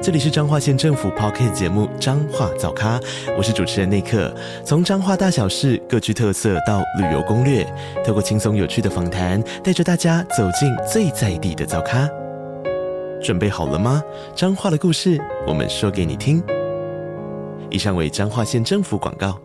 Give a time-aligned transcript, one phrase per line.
[0.00, 3.00] 这里是彰化县政府 Podcast 节目《彰化早咖》，
[3.36, 4.32] 我是主持人内克。
[4.64, 7.64] 从彰化大小事各具特色到旅游攻略，
[8.06, 12.08] 透过轻松有趣的访谈，带着大家走进最在地的早咖。
[13.20, 14.00] 准备好了吗？
[14.36, 16.40] 彰化的故事，我们说给你听。
[17.68, 19.40] 以上为彰化县政府广告。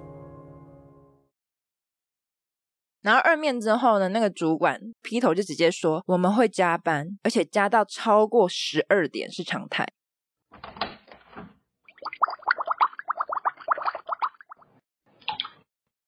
[3.01, 9.87] 然后二面之后呢，那个主管劈头就直接说：“我们会加班，而且加到超过十二点是常态。”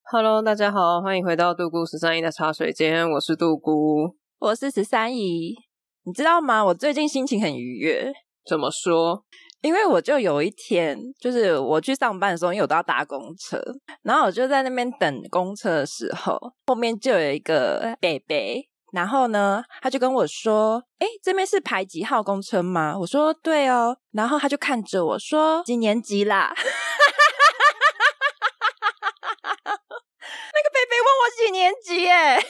[0.07, 5.55] Hello，大家好，欢迎回到杜姑十三姨的茶水间，我是杜姑，我是十三姨。
[6.03, 6.63] 你知道吗？
[6.63, 8.13] 我最近心情很愉悦。
[8.47, 9.23] 怎么说？
[9.61, 13.59] 因为我就有一天，就是我去上班的时候，因为我都要搭公车，
[14.03, 18.35] 然后我就在那边等公车的时候，后面就有一个伯伯，
[18.93, 26.53] 然后呢，他就跟我说：“哎，这边是排几号公车吗？”我说：“对哦。”然后他就看着我说：“几年级啦？”
[30.89, 32.07] 那个伯伯问我几年级？
[32.09, 32.41] 哎，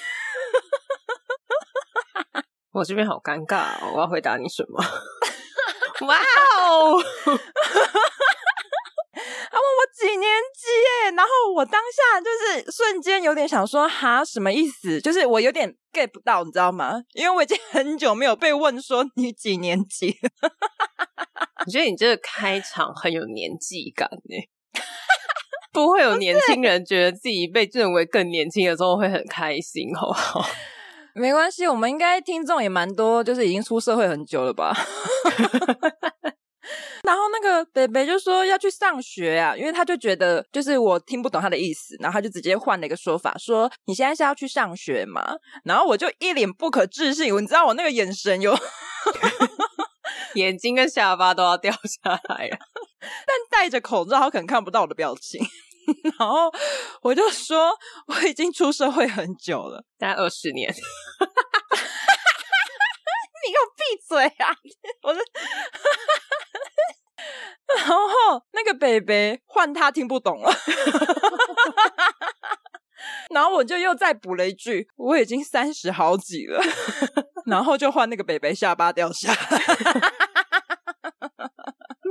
[2.71, 4.83] 我这边好尴尬哦，我要回答你什么？
[6.07, 7.01] 哇哦！
[7.21, 7.39] 他 问
[9.77, 10.67] 我几年级
[11.05, 14.99] 耶，然后我当下就是瞬间有点想说哈，什么意思？
[14.99, 17.01] 就是我有点 get 不到，你知道吗？
[17.13, 20.17] 因为我已经很久没有被问说你几年级。
[21.65, 24.49] 我觉得你这个开场很有年纪感耶，
[25.75, 30.43] 不会有年轻人觉得自己被认为更年轻的时候会很开心，好不好？
[31.13, 34.73] 没关系，我们应该听众也蛮多，就是已经出社会很久了吧。
[37.03, 45.23] 然后那个北北就说要去上学啊，因为他就觉得就是我听不懂他的意思，然后他就直接换了一个说法，说你现在是要去上学嘛？
[45.63, 48.57] 然后我就一脸不可置信，你知道我那个眼神有
[50.33, 52.57] 眼睛跟下巴都要掉下来了，
[53.25, 55.45] 但戴着口罩，他可能看不到我的表情。
[56.17, 56.51] 然后
[57.01, 57.77] 我就说
[58.07, 60.73] 我已经出社会很久了，大概二十年。
[63.45, 64.49] 你给我闭嘴啊！
[65.03, 65.19] 我是，
[67.77, 67.95] 然后
[68.53, 70.51] 那个北北换他听不懂了，
[73.29, 76.59] 然后我就又再补了一句：我已经三十好几了。
[77.45, 79.37] 然后就换那个北北下巴掉下来。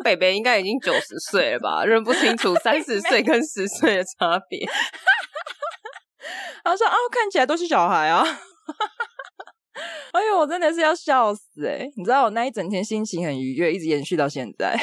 [0.04, 1.84] 北北应该已经九十岁了吧？
[1.84, 4.65] 认不清楚 三十岁跟十岁的差别。
[6.62, 8.22] 他说：“哦，看起来都是小孩啊。
[10.12, 11.91] ”哎呦，我真的是要笑死哎！
[11.97, 14.76] 你知道我那一整天心情很愉悦，一直延续到现在。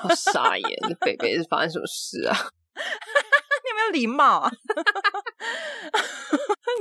[0.00, 2.34] 好傻眼，北北是发生什么事啊？
[2.74, 4.50] 你有没有礼貌啊？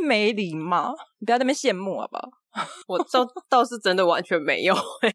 [0.03, 2.30] 没礼貌，你不要在那边羡慕好不好？
[2.88, 5.13] 我倒倒是真的完全没有哎。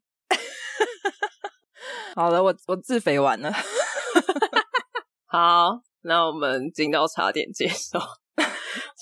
[2.16, 3.53] 好了，我我自肥完了。
[5.28, 8.00] 好，那我们进到茶点介绍。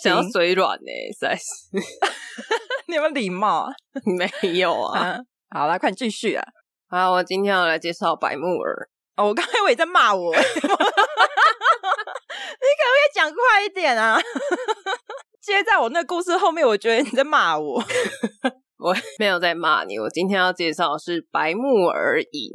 [0.03, 1.45] 想要嘴软呢，实在是。
[2.89, 3.73] 你有没有礼貌啊？
[4.19, 5.01] 没有啊。
[5.01, 5.21] 啊
[5.51, 6.45] 好了，快继续啊！
[6.91, 8.89] 好，我今天要来介绍白木耳。
[9.17, 10.35] 哦，我刚才以为你在骂我。
[10.35, 10.79] 你可不可以
[13.15, 14.21] 讲快一点啊？
[15.41, 17.81] 接在我那故事后面，我觉得你在骂我。
[18.79, 20.01] 我没有在骂你。
[20.01, 22.51] 我今天要介绍的是白木耳饮。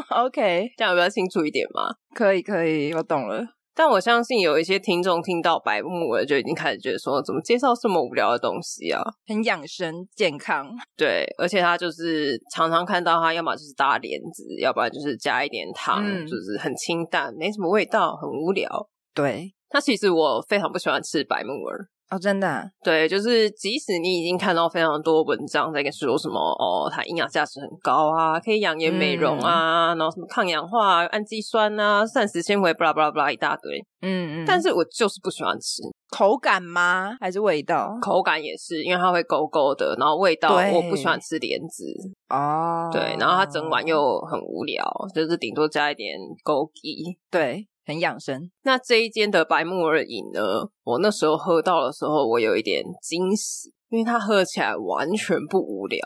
[0.08, 1.94] OK，这样有比较清楚一点吗？
[2.14, 3.44] 可以，可以，我懂了。
[3.72, 9.00] 但我相信有一些听众听到白木耳就已经开始觉得说，怎么介绍这么无聊的东西啊？
[9.26, 10.68] 很养生健康，
[10.98, 18.68] 对，而且他就是常常看到他，要么就是搭莲子，要不然就是加一点糖，嗯、就是很清淡，没什么味道，很无聊。
[19.14, 21.88] 对，那其实我非常不喜欢吃白木耳。
[22.10, 37.16] 哦，真的、啊，对，就是即使你已经看到非常多文章在跟说什么哦，它营养价值很高啊，可以养颜美容啊，嗯、然后什么抗氧化、氨基酸啊、膳食纤维，巴拉巴拉巴拉一大堆，嗯嗯，但是我就是不喜欢吃，口感吗？
[37.20, 37.96] 还是味道？
[38.02, 41.84] 口感也是，因为它会勾勾的，然后味道我不喜欢吃莲子。
[42.28, 44.84] 哦，对，然后它整碗又很无聊，
[45.14, 47.68] 就是顶多加一点枸杞，对。
[47.86, 48.50] 很养生。
[48.62, 50.40] 那这一间的白木耳饮呢？
[50.84, 55.98] 我那时候喝到的时候，我有一点惊喜，因为它喝起来完全不无聊。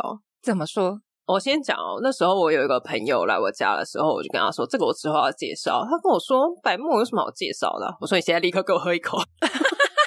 [0.43, 1.00] 怎么说？
[1.26, 2.00] 我先讲哦。
[2.03, 9.19] 那时候我有一个朋友来我家的时候，我就跟他说：“这个我之后要介绍。”他跟我说：“白木耳有什么好介绍的？”我说：“你现在立刻给我喝一口。”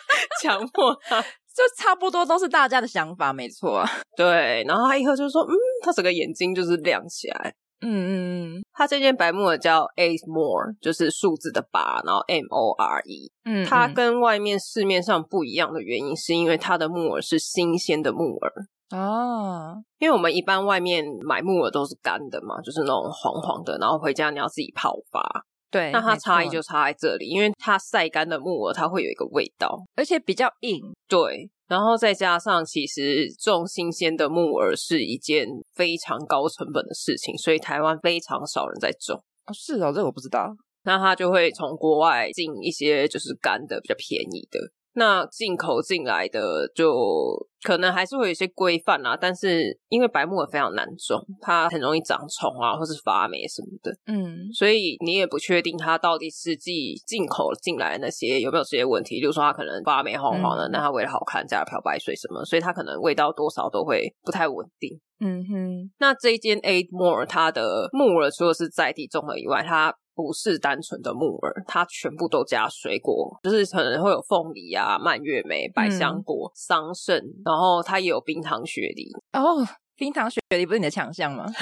[0.41, 1.23] 强迫他。
[1.57, 3.89] 就差不多都是大家的想法，没错啊。
[4.15, 5.49] 对，然后他一喝就说，嗯，
[5.81, 7.51] 他整个眼睛就是亮起来。
[7.81, 13.31] 嗯嗯嗯，它这件白木耳叫 Eight More，就是数字的八，然后 M O R E。
[13.45, 18.53] 嗯，它跟外面市面上不一样的原因，是因为它的木耳是新鲜的木耳。
[18.89, 25.45] 哦，因为我们一般外面买木耳都是干的嘛，就是那种黄黄的，然后回家你要自己泡发。
[25.69, 30.79] 对，那它差异就差在这里，因为它晒干的木耳它会有一个味道，而且比较硬。
[31.07, 39.21] 对，然后再加上其实种新鲜的木耳是一件非常高成本的事情，所以台湾非常少人在种。
[39.45, 40.55] 哦，是哦，这个我不知道。
[40.83, 44.59] 那他就会从国外进一些就是干的比较便宜的。
[44.97, 59.19] 那进口进来的就可能还是会有一些规范啊，但是因为白木耳非常难种，它很容易长虫啊，或是发霉什么的，嗯，所以你也不确定它到底实际进口进来的那些有没有这些问题。
[59.19, 64.99] 例如说它可能发霉黄黄的，那、嗯、它为了好看加了漂白水什么，所以它可能味道多少都会不太稳定。
[65.19, 79.11] 嗯哼，那这一间 Eight More 它的木耳除了是在地种的以外，它不是单纯的木耳，它全部都加水果，就是可能会有凤梨啊、蔓越莓、百香果、嗯、桑葚，然后它也有冰糖雪梨。
[79.33, 79.63] 哦，
[79.95, 81.45] 冰糖雪梨不是你的强项吗？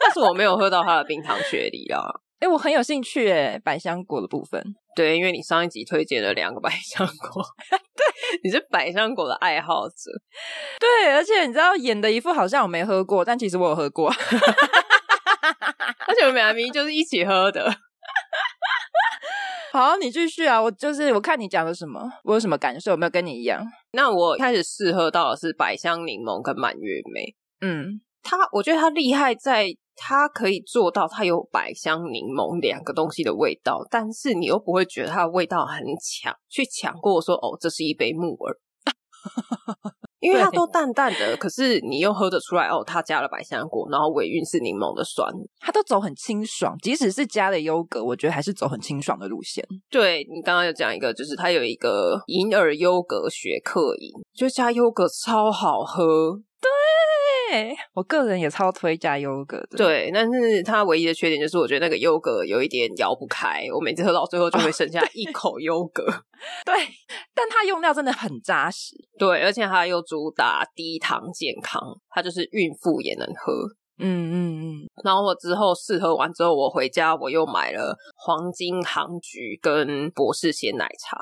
[0.00, 2.00] 但是我没有喝到它的冰糖雪梨啊。
[2.40, 4.62] 哎、欸，我很有兴趣哎，百香果的部分。
[4.96, 7.44] 对，因为你上一集推荐了两个百香果，
[7.94, 10.10] 对，你是百香果的爱好者。
[10.80, 14.10] 对，而且你知道演的一副好像我没喝过，但其实我有喝过。
[16.08, 17.70] 而且我们俩明明就是一起喝的。
[19.70, 20.60] 好，你继续啊！
[20.60, 22.92] 我就是我看你讲的什么，我有什么感受？
[22.92, 23.62] 有没有跟你一样？
[23.92, 27.36] 那我开始试喝到的是百香柠檬跟满月梅。
[27.60, 38.56] 嗯，它我觉得它厉害在它可以做到它有百香柠檬两个东西的味道，但是你又不会觉得它的味道很强，去抢过说哦，这是一杯木耳。
[40.20, 46.76] 因为它都淡淡的，可是你又喝得出来哦，它加了百香果，然后尾韵是柠檬的酸，它都走很清爽。
[46.82, 49.64] 即使是加了优格，我觉得还是走很清爽的路线。
[49.90, 56.40] 对，你刚刚有讲一个，就是它有一个银耳优格雪克饮，就加优格超好喝。
[57.50, 59.78] 对，我个人也超推加优格的。
[59.78, 66.04] 对，但是它唯一的缺点就是，我觉得那个优格有一点摇不开，我每次喝到最后就会剩下一口优格。
[66.66, 66.74] 对，
[67.34, 68.94] 但它用料真的很扎实。
[69.18, 71.80] 对，而且它又主打低糖健康，
[72.10, 73.52] 它就是孕妇也能喝。
[74.00, 74.86] 嗯嗯嗯。
[75.02, 81.18] 然后我之后试喝完之后，我回家我又买了黄金杭菊跟博士鲜奶茶。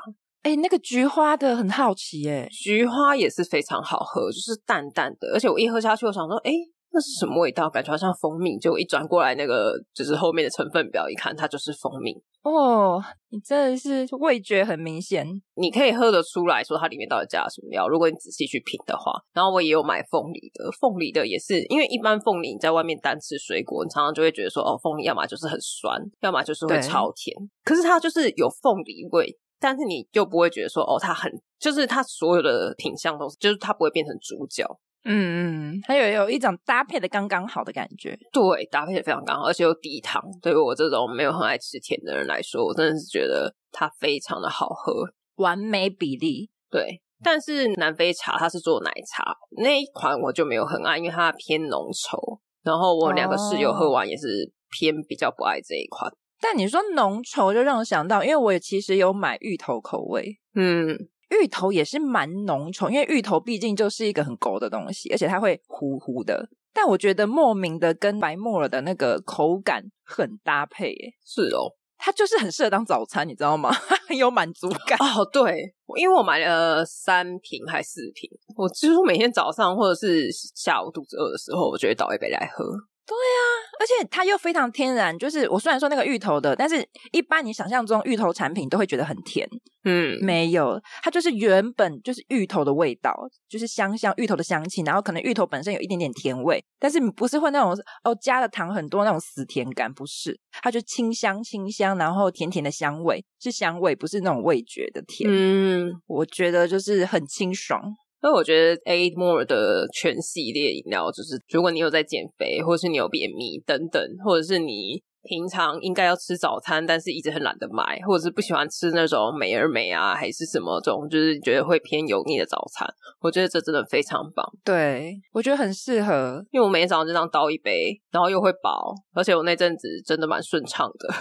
[0.47, 6.53] 哎，那个菊花的很好奇耶，菊花也是非常好喝，就是淡淡的，而且我一喝下去，我想说，哎，
[6.93, 7.69] 那是什么味道？
[7.69, 8.57] 感觉好像蜂蜜。
[8.57, 12.13] 就一转过来，那个就是后面的成分表，一看它就是蜂蜜。
[12.43, 17.89] 哦，你真的是味觉很明显，你可以喝得出来说它里面到底加了什么料。
[17.89, 27.35] 如果你仔细去品的话，然后我也有买凤梨的，凤梨的也是，因为一般凤梨你在外面单吃水果，你常常就会觉得说，哦，凤梨要么就是很酸，要么就是会超甜，
[27.65, 29.37] 可是它就是有凤梨味。
[29.59, 34.65] 但是你又不会觉得说哦，它很就是它所有的品相都是，就是它不会变成主角。
[35.09, 38.17] 嗯嗯，还有有一种搭配的刚刚好的感觉。
[38.33, 40.21] 对，搭配的非常刚好，而且又低糖。
[40.41, 44.93] 对于我这种没有很爱吃甜的人来说，我真的是觉得它非常的好喝，
[45.35, 46.49] 完美比例。
[46.69, 49.33] 对，但是南非茶它是做奶茶
[49.63, 52.39] 那一款，我就没有很爱，因为它偏浓稠。
[52.63, 56.11] 然后我两个室友喝完也是偏比较不爱这一款。
[56.39, 60.89] 但你说浓稠，就让我想到，因为我也其实有买芋头口味，嗯，
[61.29, 66.49] 芋头也是蛮浓稠，因为芋头毕竟就是一个很勾的东西，而且它会糊糊的。
[66.73, 71.13] 但我觉得莫名的跟白木耳的那个口感很搭配，耶。
[71.25, 73.71] 是哦，它就是很适合当早餐，你知道吗？
[74.07, 75.27] 很 有满足感哦。
[75.33, 82.63] 对，因为我买了三瓶还四瓶，我几乎每天早上或者是下午肚子饿的时候，我就会倒一杯来喝。
[83.07, 83.41] 对啊，
[83.79, 85.17] 而且它又非常天然。
[85.17, 89.47] 就是我虽然说那个芋头的，但是一般你想象中芋头产品都会觉得很甜。
[89.85, 93.15] 嗯，没有，它就是原本就是芋头的味道，
[93.47, 97.71] 就是香香芋头的香气，然后可能芋头本身有一点点甜味，但是不是会那种
[98.03, 105.29] 哦加了糖很多那种死甜感，不是，它就清香清香，然后甜甜的香味，是香味，不是那种味觉的甜。
[105.31, 107.81] 嗯，我觉得就是很清爽。
[108.19, 122.87] 所以我觉得 Eight More 的全系列饮料，就是如果你有在减肥，或者是你有便秘等等，或者是你平常应该要吃早餐，但是一直很懒得买，或者是不喜欢吃那种美而美啊，还是什么这种，就是觉得会偏油腻的早餐，
[123.19, 124.43] 我觉得这真的非常棒。
[124.63, 131.13] 对，我觉得很适合，因为我每天早上就这样倒一杯，然后又会饱，而且我那阵子真的蛮顺畅的，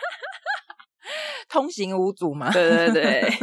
[1.50, 2.50] 通行无阻嘛。
[2.50, 3.30] 对对对。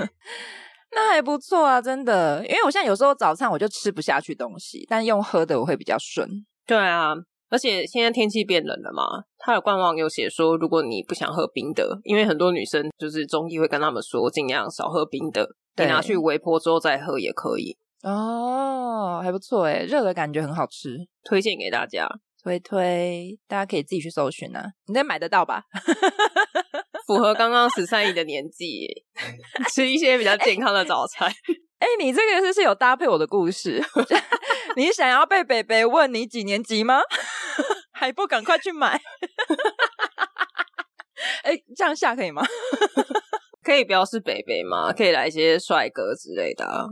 [0.92, 2.46] 那还不错啊，真的。
[2.46, 6.28] 因为我现在有时候早餐我就吃不下去东西，但用喝的我会比较顺。
[6.66, 7.14] 对啊，
[7.50, 17.78] 而且现在天气变冷了嘛，他的官网有写说，如果你不想喝冰的，因为很多女生就是中医会跟他们说，尽量少喝冰的，你拿去微波之后再喝也可以。
[18.04, 22.08] 哦，还不错诶，热的感觉很好吃，推荐给大家。
[22.42, 25.64] 推推，大家可以自己去搜寻啊，你得买得到吧？
[27.10, 28.88] 符合刚刚十三姨的年纪，
[29.74, 31.28] 吃一些比较健康的早餐。
[31.80, 33.84] 哎、欸，你这个是是有搭配我的故事？
[34.78, 37.02] 你想要被北北问你几年级吗？
[37.92, 39.02] 还不赶快去买？
[41.42, 42.46] 哎、欸，这样下可以吗？
[43.64, 44.94] 可以不要是北北吗？
[44.94, 46.86] 可以来一些帅哥之类的、啊。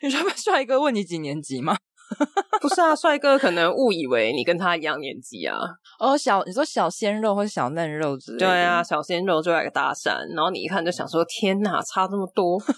[0.00, 1.76] 你说帅哥问你几年级吗？
[2.60, 5.56] 不是啊，帅哥可能误以为你跟他一样年纪啊。
[5.98, 8.46] 哦，小你说小鲜肉或者小嫩肉之类的。
[8.46, 12.60] 对啊，小鲜肉就来个搭讪，然后你一看就想说：天哪，差这么多！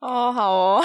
[0.00, 0.82] 哦，好哦，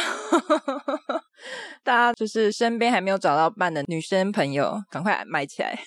[1.84, 5.80] 大家就是身边还没有找到伴的女生朋友，赶快买起来，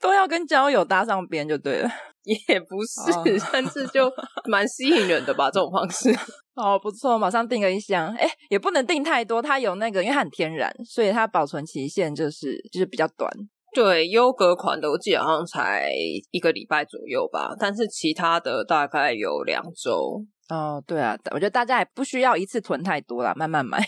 [0.00, 1.90] 都要跟交友搭上边就对了。
[2.48, 4.12] 也不是，哦、但是就
[4.44, 6.10] 蛮吸引人的吧，这种方式。
[6.54, 8.14] 哦，不错，马上订个一箱。
[8.14, 13.30] 哎，也不能订太多，它有那个，因为它很天然，所以它保存期限就是就是比较短。
[13.72, 15.88] 对，优格款的我记得好像才
[16.30, 20.22] 一个礼拜左右吧，但是其他的大概有两周。
[20.50, 23.82] 哦，对啊，我觉得大家也不需要一次囤太多啦，慢慢买。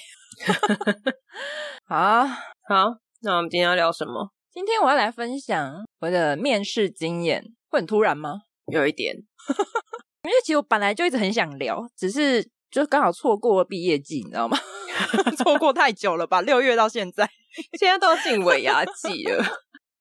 [1.87, 2.25] 好
[2.67, 4.31] 好，那我们今天要聊什么？
[4.51, 7.43] 今天我要来分享我的面试经验。
[7.71, 8.43] 会很突然吗？
[8.71, 9.17] 有一点，
[10.25, 14.59] 因为其实我本来就一直很想聊，只是就刚好错过了毕业季，你知道吗？
[15.39, 16.43] 错过太久了吧？
[16.43, 17.27] 六月到现在，
[17.81, 19.43] 现在都要进尾牙季了。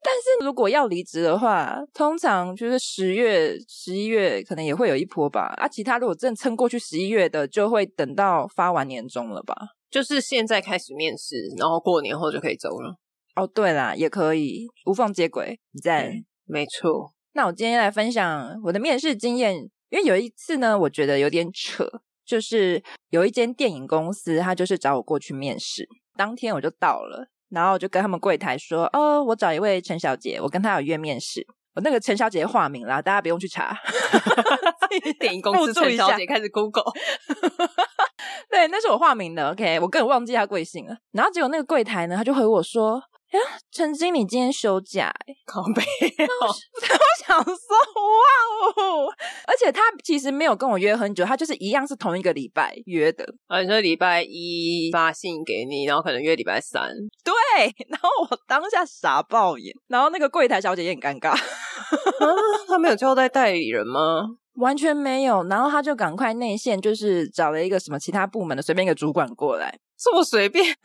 [0.03, 5.53] 但是如果要离职的话，通常就是十月、十一月可能也会有一波吧。
[5.58, 9.55] 啊，其他如果真的撑过去十一月的，就会等到发完年终了吧？
[9.89, 12.96] 就是现在开始面试，然后过年后就可以走了。
[13.36, 17.14] 哦，对啦，也可以无缝接轨，你在、嗯、没错。
[17.34, 19.56] 那我今天来分享我的面试经验，
[19.90, 21.88] 因为有一次呢，我觉得有点扯，
[22.26, 33.74] 就是有一间电影公司，他就是找我过去面试，当天我就到了，然后我就跟他们柜台说：“哦，我找一位陈小姐，我跟她有约面试。”我那个陈小姐化名啦，大家不用去查。
[35.22, 36.84] 电影公司 陈小姐开始 Google，
[38.50, 39.52] 对，那是我化名的。
[39.52, 40.98] OK，我根本忘记她贵姓了。
[41.14, 43.02] 然后结果那个柜台呢，他就回我说。
[43.32, 43.40] 呀，
[43.72, 46.48] 陈经理今天休假哎， 靠背哦！
[46.48, 49.08] 我想说，哇哦！
[49.48, 53.26] 而且他其实没有跟我约很久，他就是一样是同一个礼拜约的。
[53.48, 56.90] 啊，你说礼拜一发信给你，然后可能约礼拜三。
[57.24, 57.34] 对，
[57.88, 61.30] 然后我当下傻爆眼，然后那个柜台小姐也很尴尬。
[61.30, 61.40] 啊，
[62.68, 64.26] 他没有交代代理人吗？
[64.56, 65.44] 完全没有。
[65.46, 70.66] 然后他就赶快内线，就是找了一个什么其他部门的随便一个主管过来，这么随便。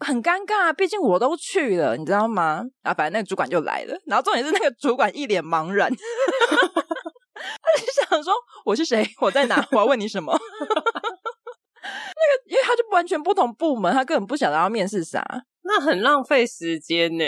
[0.00, 2.64] 很尴尬，毕竟我都去了，你知道吗？
[2.82, 5.90] 啊，反正那个主管就来了，然后重点是那个主管一脸茫然，
[7.34, 8.32] 他就想说
[8.64, 10.32] 我是谁，我在哪，我要问你什么？
[11.82, 15.24] 那个，因为他就完全不同部门，他根本不晓得要面试啥，
[15.62, 17.24] 那很浪费时间呢。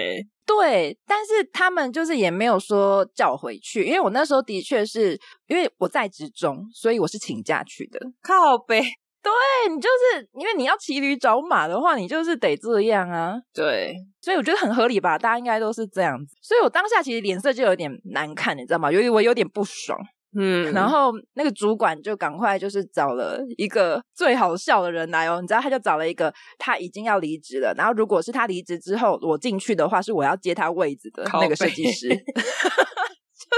[0.47, 8.83] 对，但是他们就是也没有说叫我回去，因为我那时候的确是因为我在职中，所以我是请假去的，靠北。
[9.23, 9.33] 对，
[9.75, 13.35] 你就是因为你要骑驴找马的话，你就是得这样啊。
[13.53, 16.35] 对，所以我觉得很合理吧，大家应该都是这样子。
[16.41, 18.91] 所以我当下其实脸色就有点难看，你知道吗？
[18.91, 19.99] 由于我有点不爽，
[20.35, 32.15] 嗯，然后那个主管就赶快就是找了一个最好笑的人来哦，你知道，他就找了一个他已经要离职了，然后如果是他离职之后我进去的话，是我要接他位置的那个设计师， 就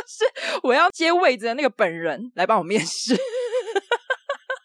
[0.08, 3.16] 是我要接位置的那个本人来帮我面试。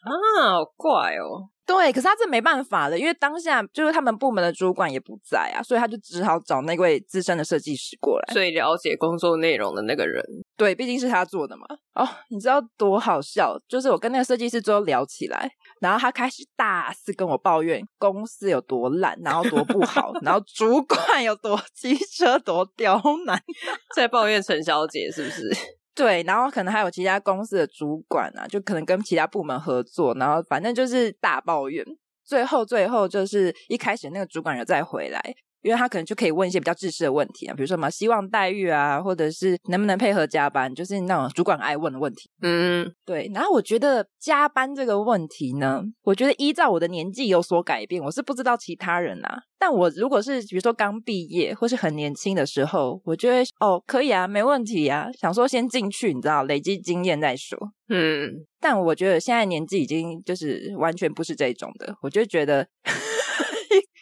[0.08, 1.50] 啊，好怪哦！
[1.66, 10.24] 对，可是他这没办法的，因为当下就是他们部门的主管也不在啊，所以他就只好找那位资深的设计师过来，最了解工作内容的那个人。
[10.56, 11.66] 对，毕竟是他做的嘛。
[11.94, 13.60] 哦，你知道多好笑？
[13.68, 23.38] 就是我跟那个设计师最后聊起来，然后他开始大肆跟我抱怨公司有多烂，然后多不好，然后主管有多 机车，多刁难，
[23.94, 25.76] 在抱怨陈小姐是不是？
[25.98, 31.84] 对，然后可能还有其他公司的主管啊，就可能跟其他部门合作，然后反正就是大抱怨。
[32.24, 35.20] 最后，最后就是一开始那个主管有再回来，
[35.68, 42.30] 因因为他可能就可以问一些比较制式的问题啊，比如说什么希望待遇啊，或者是能不能配合加班，就是那种主管爱问的问题。
[42.42, 43.30] 嗯，对。
[43.34, 49.42] 然后我觉得加班这个问题呢，我觉得依照我的年纪有所改变，我是不知道其他人啊。
[49.60, 57.60] 但我如果是比如说刚毕业或是很年轻的时候，我就会哦可以啊，没问题啊，想说先进去，你知道，累积经验再说。
[57.90, 58.32] 嗯，
[58.62, 62.66] 但我觉得现在年纪已经就是完全不是这种的，我就觉得。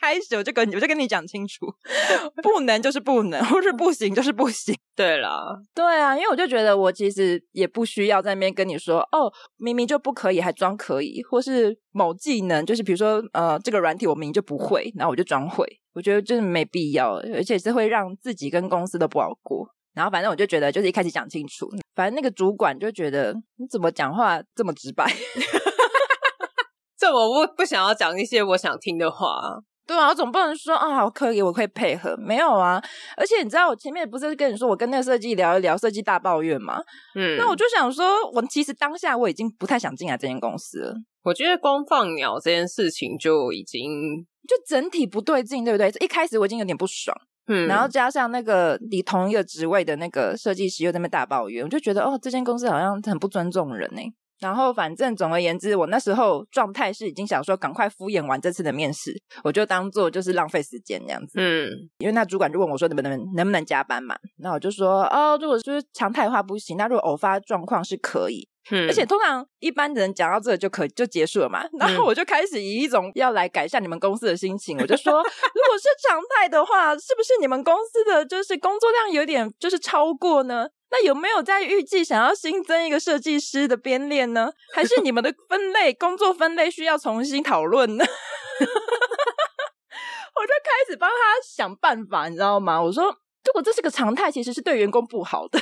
[0.06, 1.66] 开始我就跟你我就跟你讲清楚，
[2.44, 4.76] 不能就是不能，或是不行就是不行。
[4.96, 19.68] 对啦，对啊，因为我就觉得我其实也不需要在那边跟你说哦，明明就不可以还装可以，或是某技能就是比如说呃这个软体我明明就不会，然后我就装会，我觉得就是没必要，而且是会让自己跟公司都不好过。
[19.94, 25.06] 然后反正我就觉得就是一开始讲清楚，反正那个主管就觉得你怎么讲话这么直白，
[26.98, 29.62] 这我不不想要讲一些我想听的话。
[29.88, 32.18] 对啊，我总不能说啊，好可以，我可以配合。
[32.18, 32.82] 没有啊，
[33.16, 36.80] 而且你知道，我前面不是跟你说，我跟那个设计聊一聊，设计大抱怨嘛。
[37.16, 40.96] 嗯，那我就想说，我其实当下我已经不太想进来这间公司了。
[41.24, 45.90] 我觉得光放鸟这件事情就已经就整体不对劲，对不对？
[46.00, 47.16] 一开始我已经有点不爽，
[47.48, 54.02] 嗯，然后加上那个你同一个职位的那个设计师又在那边大抱怨，我就觉得哦，这间公司好像很不尊重人呢。
[54.40, 59.14] 然后，反正总而言之，我那时候状态是已经想说赶快敷衍完这次的面试，
[59.44, 61.34] 我就当做就是浪费时间这样子。
[61.36, 68.48] 嗯，因为那主管就问我说能不能能不能加班嘛，那我就说哦，如果就是常态化不行，那如果偶发状况是可以。
[68.72, 71.64] 嗯，而且通常一般的人讲到这个就可就结束了嘛。
[71.80, 80.68] 然后我就开始以一种要来改善你们公司的心情，我就说，如果是常态的话，是不是你们公司的就是工作量有点就是超过呢？
[80.96, 84.50] 那有没有在预计想要新增一个设计师的编练呢？
[84.74, 88.06] 还是你们的分类工作分类需要重新讨论呢？
[90.36, 92.82] 我就开始帮他想办法，你知道吗？
[92.82, 95.60] 我说，如果这是个常态，其实是对员工不好的。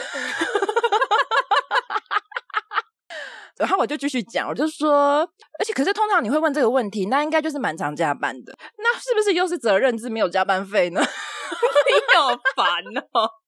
[3.57, 11.01] 然后我就继续讲，我就说，而且可是通常你会问这个问题，那应该就是蛮常加班的，那是不是又是责任制没有加班费呢？
[11.01, 13.42] 你好烦哦。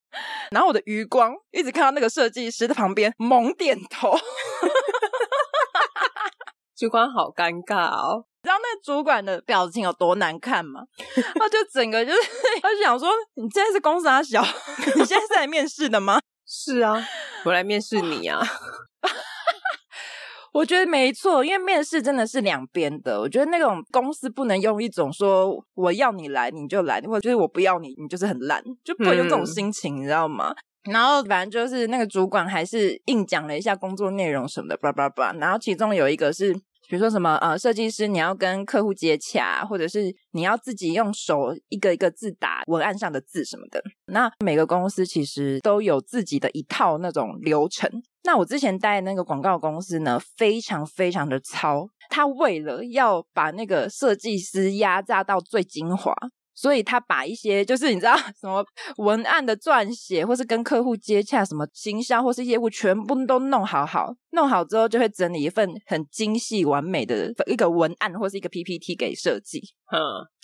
[0.52, 4.14] 然后我的余光一直看到那个设计师的旁边猛点头，
[6.78, 8.26] 主管好尴尬哦。
[8.44, 10.82] 你知道那主管的表情有多难看吗？
[11.40, 12.20] 他就整个就是，
[12.62, 14.40] 他就想说：“你现在是公司阿小，
[14.96, 17.04] 你现在是来面试的吗？”“是啊，
[17.44, 18.40] 我来面试你啊。”
[20.56, 23.20] 我觉得没错，因为面试真的是两边的。
[23.20, 30.56] 我觉得那种公司不能用一种说我要你来你就来，或者就是我不要你你就是很烂，就不能有这种心情，嗯、你知道吗？
[30.90, 35.34] 然后反正就是那个主管还是硬讲了一下工作内容什么的，叭叭叭。
[35.34, 36.56] 然后其中有一个是。
[36.88, 43.82] 比如说什么呃，设计师你要跟客户接洽，或者是你要自己用手一个一个字打文案上的字什么的。
[44.08, 47.90] 那每个公司其实都有自己的一套那种流程。
[48.24, 51.88] 那我之前待的那个广告公司呢，非常非常的糙。
[52.10, 56.14] 他为了要把那个设计师压榨到最精华。
[56.56, 58.66] 所以他把一些就是你知道 什么
[58.98, 69.62] 文案的撰写，或是跟客户接洽什么行销或是业务，全部都弄好好，弄好之后就会整理一份很精细完美的一个文案或是一个 PPT 给设计。
[69.92, 70.00] 嗯，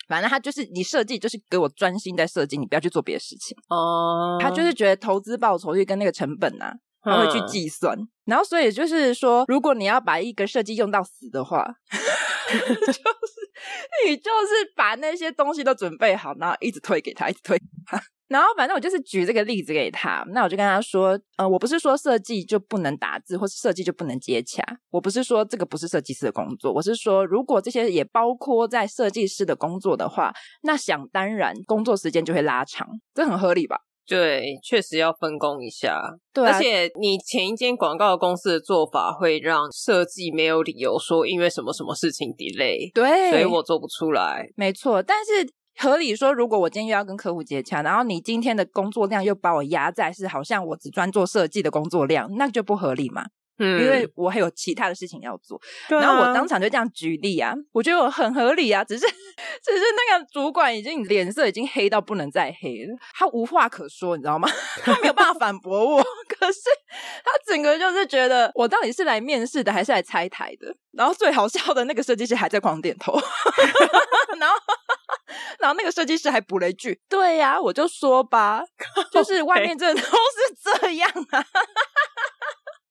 [0.06, 3.56] 反正他就是你设计就是给我专心在设计，你不要去做别的事情。
[3.68, 7.98] 哦，他就是觉得投资报酬率跟那个成本啊，他会去计算。
[7.98, 11.66] 嗯，然后所以就是说，如果你要把一个设计用到死的话，
[12.86, 13.42] 就是。
[14.06, 18.02] 你就是把那些东西都准备好，然后一直推给他，一直推给他。
[18.28, 20.24] 然后反正我就是举这个例子给他。
[20.30, 24.64] 那我就跟他说，呃，我不是说设计就不能打字，或是设计就不能接洽。
[24.90, 26.72] 我不是说这个不是设计师的工作。
[26.72, 33.76] 我是说，如果这些也包括在设计师的工作的话，那想当然工作时间就会拉长，这很合理吧？
[34.06, 36.02] 对，确实要分工一下。
[36.32, 42.92] 对啊，而且你前一间广告公司的做法会让设计没有理由说因为什么什么事情 delay。
[42.92, 44.46] 对，所以我做不出来。
[44.56, 53.26] 没错，但是合理说，如果我今天又要跟客户接洽，然后你今天的工作量又把我压在是好像我只专做设计的工作量，那就不合理嘛。
[53.58, 59.06] 嗯，因为我还有其他的事情要做，啊、然后我当场就这样举例啊，我觉得我很合理啊，只是
[59.62, 64.48] 只是那个主管已经脸色已经黑到不能再黑了，他无话可说，你知道吗？
[64.82, 66.60] 他没有办法反驳我，可是
[67.24, 70.74] 他整个就是觉得我到底是来面试的还是来拆台的？
[70.92, 73.12] 然后最好笑的那个设计师还在狂点头，
[74.38, 74.56] 然后
[75.58, 78.62] 然后那个设计师还补了一句：“对呀、啊，我就说吧，
[79.10, 81.44] 就是外面真的都是这样啊。”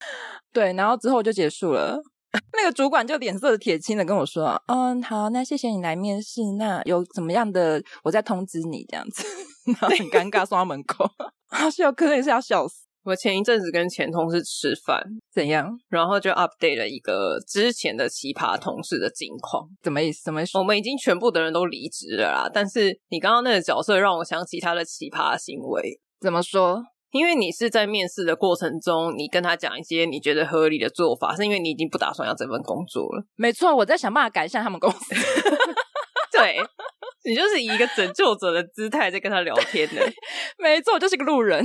[0.52, 1.98] 对，然后之后就结束了。
[2.56, 9.22] 那个主管就脸色铁青的跟我说：“嗯，好，那谢谢你来面试，那有怎么样的，我再通知你这样子。”
[9.66, 11.04] 然后很尴尬，送到门口，
[11.50, 12.86] 好笑，可能也是要笑死。
[13.04, 15.76] 我前一阵子跟前同事吃饭，怎样？
[15.88, 20.22] 然后就 update 了一个之前的奇葩同事的近况，怎么意思？
[20.24, 20.40] 怎么？
[20.54, 22.50] 我们已经全部的人都离职了啦。
[22.52, 26.00] 但是你刚刚那个角色让我想起他的奇葩行为。
[26.20, 26.82] 怎么说？
[27.12, 33.24] 因为你是在面试的过程中，你跟他讲一些你觉得合理的做法，是因为你已经不打算要这份工作了。
[33.36, 35.14] 没错，我在想办法改善他们公司。
[36.32, 36.56] 对。
[37.24, 40.02] 你就是以一个拯救者的姿态在跟他聊天的，
[40.58, 41.64] 没错，我就是个路人。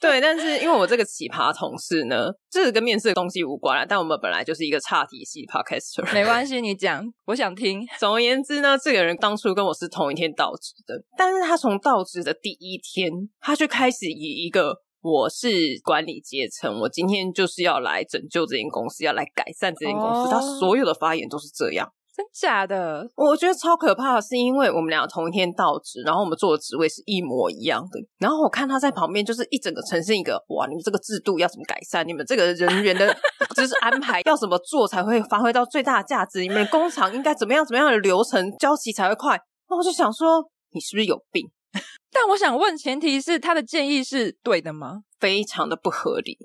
[0.00, 3.86] 对，但是因为我这个奇葩同事呢，这是跟面试的东西无关了。
[3.86, 7.86] 但我们本来就是一个差题系 podcaster，没关系，你讲，我想听。
[7.98, 15.48] 总而言之呢，这个人当初跟我是同一天到职的，但是他从到职的第一天，他就开始以一个我是
[15.84, 20.30] 管理阶层，我今天就是要来拯救这间公司，要来改善这间公司，oh.
[20.32, 21.88] 他所有的发言都是这样。
[22.18, 23.08] 真假的？
[23.14, 28.00] 我觉得超可怕的是，因为我们俩同一天到职，然后我们做的职位是一模一样的。
[28.18, 32.04] 然后我看他在旁边，就是一整个呈现一个哇，你们这个制度要怎么改善？
[32.04, 33.16] 你们这个人员的
[33.54, 36.40] 就是安排要怎么做才会发挥到最大的价值？
[36.40, 39.40] 你们的工厂应该怎么样怎么样的流程交期才会快？
[39.70, 41.48] 那我就想说，你是不是有病？
[42.10, 45.02] 但我想问，前提是他的建议是对的吗？
[45.20, 46.36] 非常的不合理。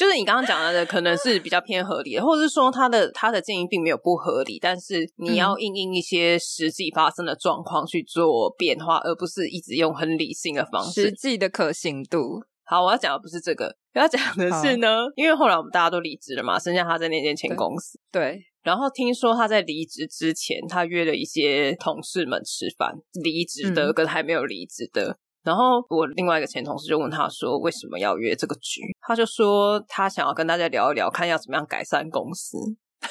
[0.00, 11.02] 就是你刚刚讲的，可能是比较偏合理的，或者是说他的他的建议并没有不合理，但是你要应应一些实际发生的状况去做变化，而不是一直用很理性的方式。
[11.02, 12.40] 实际的可行度。
[12.64, 18.00] 好，我要讲的不是这个，我要讲的是呢，因为后来我们大家都离职了嘛，剩下他在那间前公司。
[18.10, 18.22] 对。
[18.22, 18.44] 对。
[18.62, 25.18] 然后听说他在离职之前，他约了一些同事们吃饭，离职的跟还没有离职的。
[25.42, 32.58] 嗯然后我另外一个前同事就问他说：“为什么要约这个局？”他就说：“他想要跟大家聊一聊，看要怎么样改善公司。”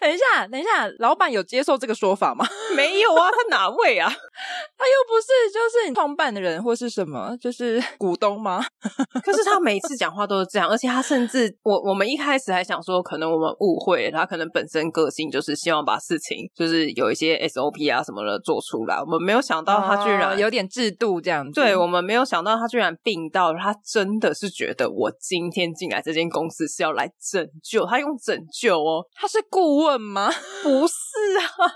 [0.00, 2.46] 等一下，等一下，老板有接受这个说法吗？
[2.74, 4.10] 没有啊，他哪位啊？
[4.78, 8.64] 他又不是就是创办的人或是什么，就是 股东吗？
[9.24, 21.60] 可是他每次讲话都是这样，而且他甚至我我们一开始还想说，可能我们误会他，可能本身个性就是希望把事情就是有一些 SOP 啊什么的做出来，我们没有想到他居然、哦、有点制度这样子。
[21.60, 30.30] 对，我们没有想到他居然病到他真的是觉得我今天进来这间公司是要来拯救，他用拯救哦，他是顾问吗？
[30.62, 30.94] 不是
[31.40, 31.66] 啊。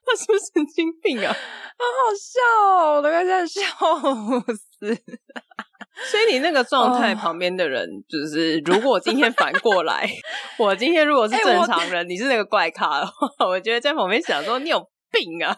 [0.06, 1.32] 他是不是神经病啊？
[1.32, 2.40] 好好笑
[2.74, 3.60] 哦，我都快在笑
[4.80, 4.96] 死。
[6.10, 10.08] 所以你那个状态旁边的人，就是如果今天反过来，
[10.58, 15.56] 我今天如果是正常人，欸、你是那个怪咖的话，我觉得在旁边想说你有病啊！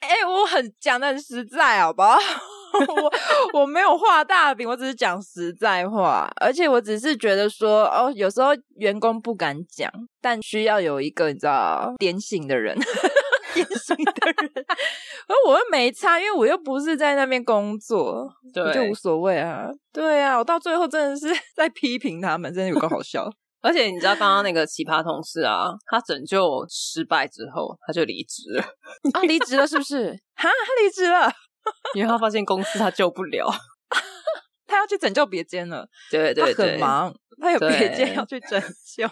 [0.00, 2.16] 哎、欸，我很讲的很实在，好不好？
[2.72, 12.74] 我我没有画大饼，我只是讲实在话，而且我只是觉得说，哦，有时候员工不敢讲，但需要有一个你知道点醒的人。
[13.54, 14.66] 典型的人，
[15.28, 19.68] 而我又没差，因为我又不是在那边工作，对，就无所谓啊。
[19.92, 23.28] 对啊，我到最后真的是在批评他们，真的有够好笑。
[23.62, 28.62] 而且你知道，刚刚那个奇葩同事啊，他拯救失败之后，他就离职了。
[29.14, 30.10] 啊，离职了是不是？
[30.34, 31.30] 哈，他离职了，
[31.94, 33.48] 因为他发现公司他救不了，
[34.66, 35.86] 他要去拯救别间了。
[36.10, 38.60] 对对对，他很忙，他有别间要去拯
[38.96, 39.06] 救。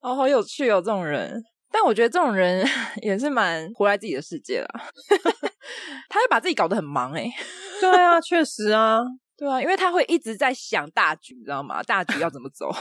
[0.00, 1.40] 哦，好有趣哦，这种人。
[1.78, 2.66] 但我觉得这种人
[3.02, 4.68] 也是蛮活在自己的世界了，
[6.08, 7.32] 他会把自己搞得很忙哎、欸。
[7.78, 9.02] 对啊，确实啊，
[9.36, 11.82] 对啊，因为他会一直在想大局，你知道吗？
[11.82, 12.74] 大局要怎么走？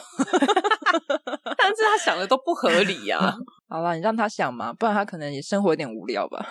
[1.58, 3.36] 但是他想的都不合理呀、啊。
[3.68, 6.48] 好了，你让他想嘛，不然他可能也生活有点无聊吧。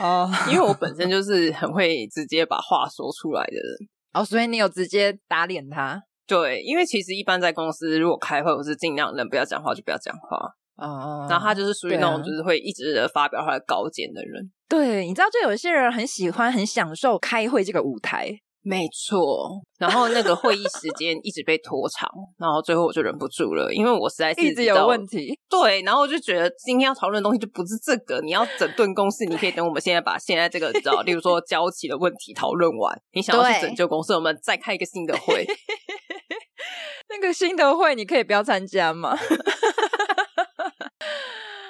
[0.00, 6.02] 哦，因为我本身就是很会直接把话说出来的人，哦，所以你有直接打脸他？
[6.26, 10.52] 对，因为其实一般在公司如果开会，我是尽量能不要讲话就不要讲话。
[10.82, 14.50] 哦，然后他就是属于那种就是会一直发表他的高见的人。
[14.68, 18.30] 对，你知道，就有些人很喜欢、很享受开会这个舞台。
[18.64, 25.36] 没错，然后那个会议时间一直被拖长，然后最后我就忍不住了，因为我实在是一直有问题。
[25.50, 35.44] 对，然后我就觉得今天要讨论的东西就不是这个，你要整顿公司，你可以等我们现在把现在这个，知道，例如说交期的问题讨论完，你想要去拯救公司，我们再开一个新的会。
[37.10, 39.18] 那个新的会你可以不要参加吗？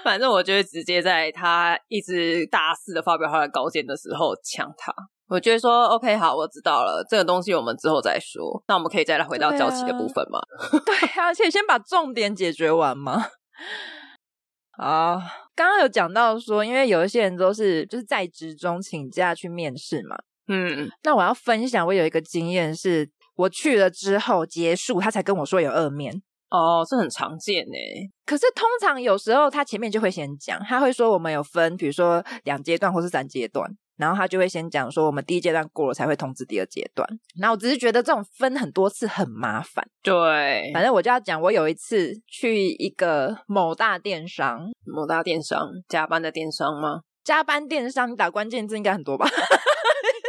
[0.04, 4.92] 反正我就会直接在他一直大肆的发表他的高见的时候呛他。
[5.28, 8.62] 我觉得说 OK 好，我知道了，这个东西我们之后再说。
[8.68, 10.38] 那我们可以再来回到交期的部分吗？
[10.84, 13.24] 对啊，而且先把重点解决完嘛。
[14.72, 15.22] 啊，
[15.54, 20.16] 刚刚有讲到说，因为有一些人都是就是在职中请假去面试嘛。
[20.48, 26.22] 嗯，那我要分享，我有一个经验是，我去了之后结束，他才跟我说有二面。
[26.52, 27.76] 哦，这很常见呢。
[28.26, 37.08] 可是通常有时候他前面就会先讲，他会说我们有分，比如说两阶段或是三阶段，然后他就会先讲说我们第一阶段过了才会通知第二阶段。
[37.40, 39.82] 然后我只是觉得这种分很多次很麻烦。
[40.02, 47.00] 对，反正我就要讲，我有一次去一个某大电商，某大电商加班的电商吗？
[47.24, 49.26] 加班电商，你打关键字应该很多吧？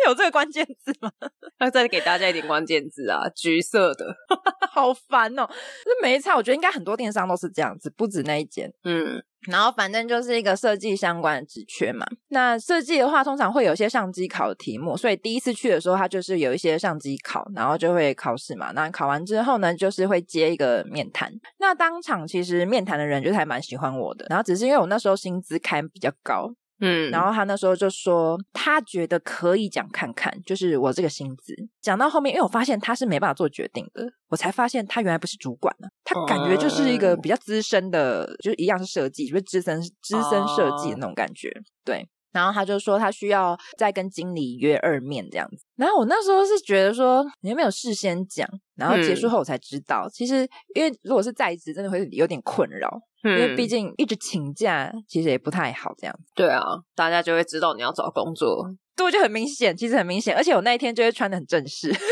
[0.08, 1.12] 有这个关键字吗？
[1.60, 4.06] 那再给大家一点关键字啊，橘色的，
[4.72, 5.48] 好烦哦！
[5.84, 8.72] 这没差，我觉得应该很多电商都是这样子，不止那一间。
[8.84, 12.06] 嗯，然后反正就是一个设计相关的职缺嘛。
[12.30, 18.72] 那设计的话，通常会有一些上机考的题目，所以第一次去的时候，它就是有一些上机考，然后就会考试嘛。
[18.74, 21.32] 那考完之后呢，就是会接一个面谈。
[21.60, 26.54] 那当场其实面谈的人就是还蛮喜欢我的，然后只是因为我那时候薪资开比较高。
[26.86, 31.56] 嗯，然后他那时候就说，他觉得可以讲看看，就是我这个薪资。
[31.82, 41.50] 讲到后面，因为我发现他是没办法做决定的，我才发现他原来不是主管呢，他感觉就是一个比较资深的，就是一样是设计，就是资深资深设计的那种感觉，
[41.86, 42.08] 对。
[42.34, 45.64] 然后他就说他需要再跟经理约二面这样子。
[45.76, 50.38] 然后我那时候是觉得说你有没有事先讲，然后结束后我才知道，嗯、其实
[50.74, 56.24] 因为如果是在职，真的会有点困扰，嗯、因为毕竟一直请假其实也不太好这样子。
[56.36, 56.62] 对啊，
[56.96, 60.36] 大家就会知道你要找工作，对，就很明显，其实很明显。
[60.36, 62.08] 而且我那一天就会穿的很正式， 你知道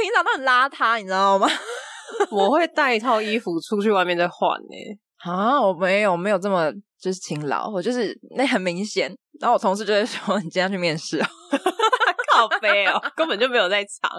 [0.00, 1.48] 平常都很邋遢，你知道吗？
[2.30, 4.76] 我会带一套衣服出去外面再换呢。
[5.24, 6.72] 啊，我没有没有这么。
[7.04, 9.14] 就是勤劳，我就是那很明显。
[9.38, 11.26] 然后我同事就会说：“你今天要去面试哦，
[12.32, 14.10] 靠背哦，根本就没有在场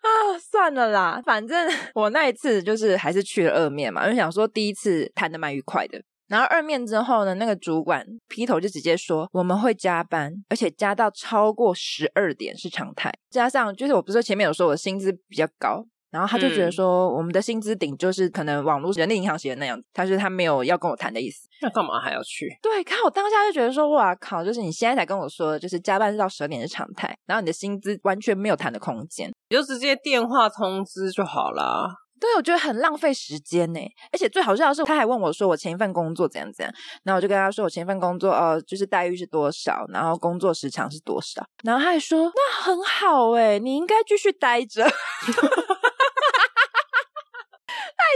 [0.00, 6.02] 啊。”算了啦，反正 我那一次就是还是去了二面嘛，因为想说第一次谈的蛮愉快的。
[6.26, 13.12] 然后二面之后呢，那个主管劈头就直接说：“我们会加班，而且加到超过十二点是常态。
[13.30, 21.48] 加上就是我不是说前面有说我的薪资比较高。”然后他就觉得说，我们的薪资顶就是可能网络人力银行写的那样子，他说他没有要跟我谈的意思。
[21.60, 22.46] 那干嘛还要去？
[22.62, 31.92] 对，看我当下就觉得说，哇靠，就是你现在才跟我说，就是加班是到十二点是常态，然后你的薪资完全没有谈的空间，你就直接电话通知就好了。
[32.20, 33.80] 对，我觉得很浪费时间呢。
[34.10, 36.72] 而且最好笑的是，他还问我说我前一份工作怎样怎样，
[37.02, 44.86] 然后我就跟他说我前一份工作哦，就是待遇是多少，然后工作时长是多少，然后他还说那很好哎，你应该继续待着。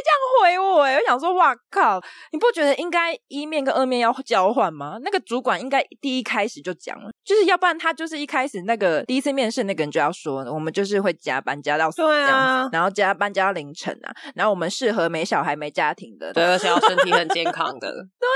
[0.05, 2.01] 这样回我诶，我想说，哇靠！
[2.33, 4.99] 你不觉得应该一面跟二面要交换吗？
[5.03, 18.29] 那个主管应该第一开始就讲了，就是要不然他就是一开始那个第一次面试那个人就要说，我们就是会加班加到对啊，然后加班加到凌晨啊，然后我们适合没小孩没家庭的，对，而且要身体很健康的， 对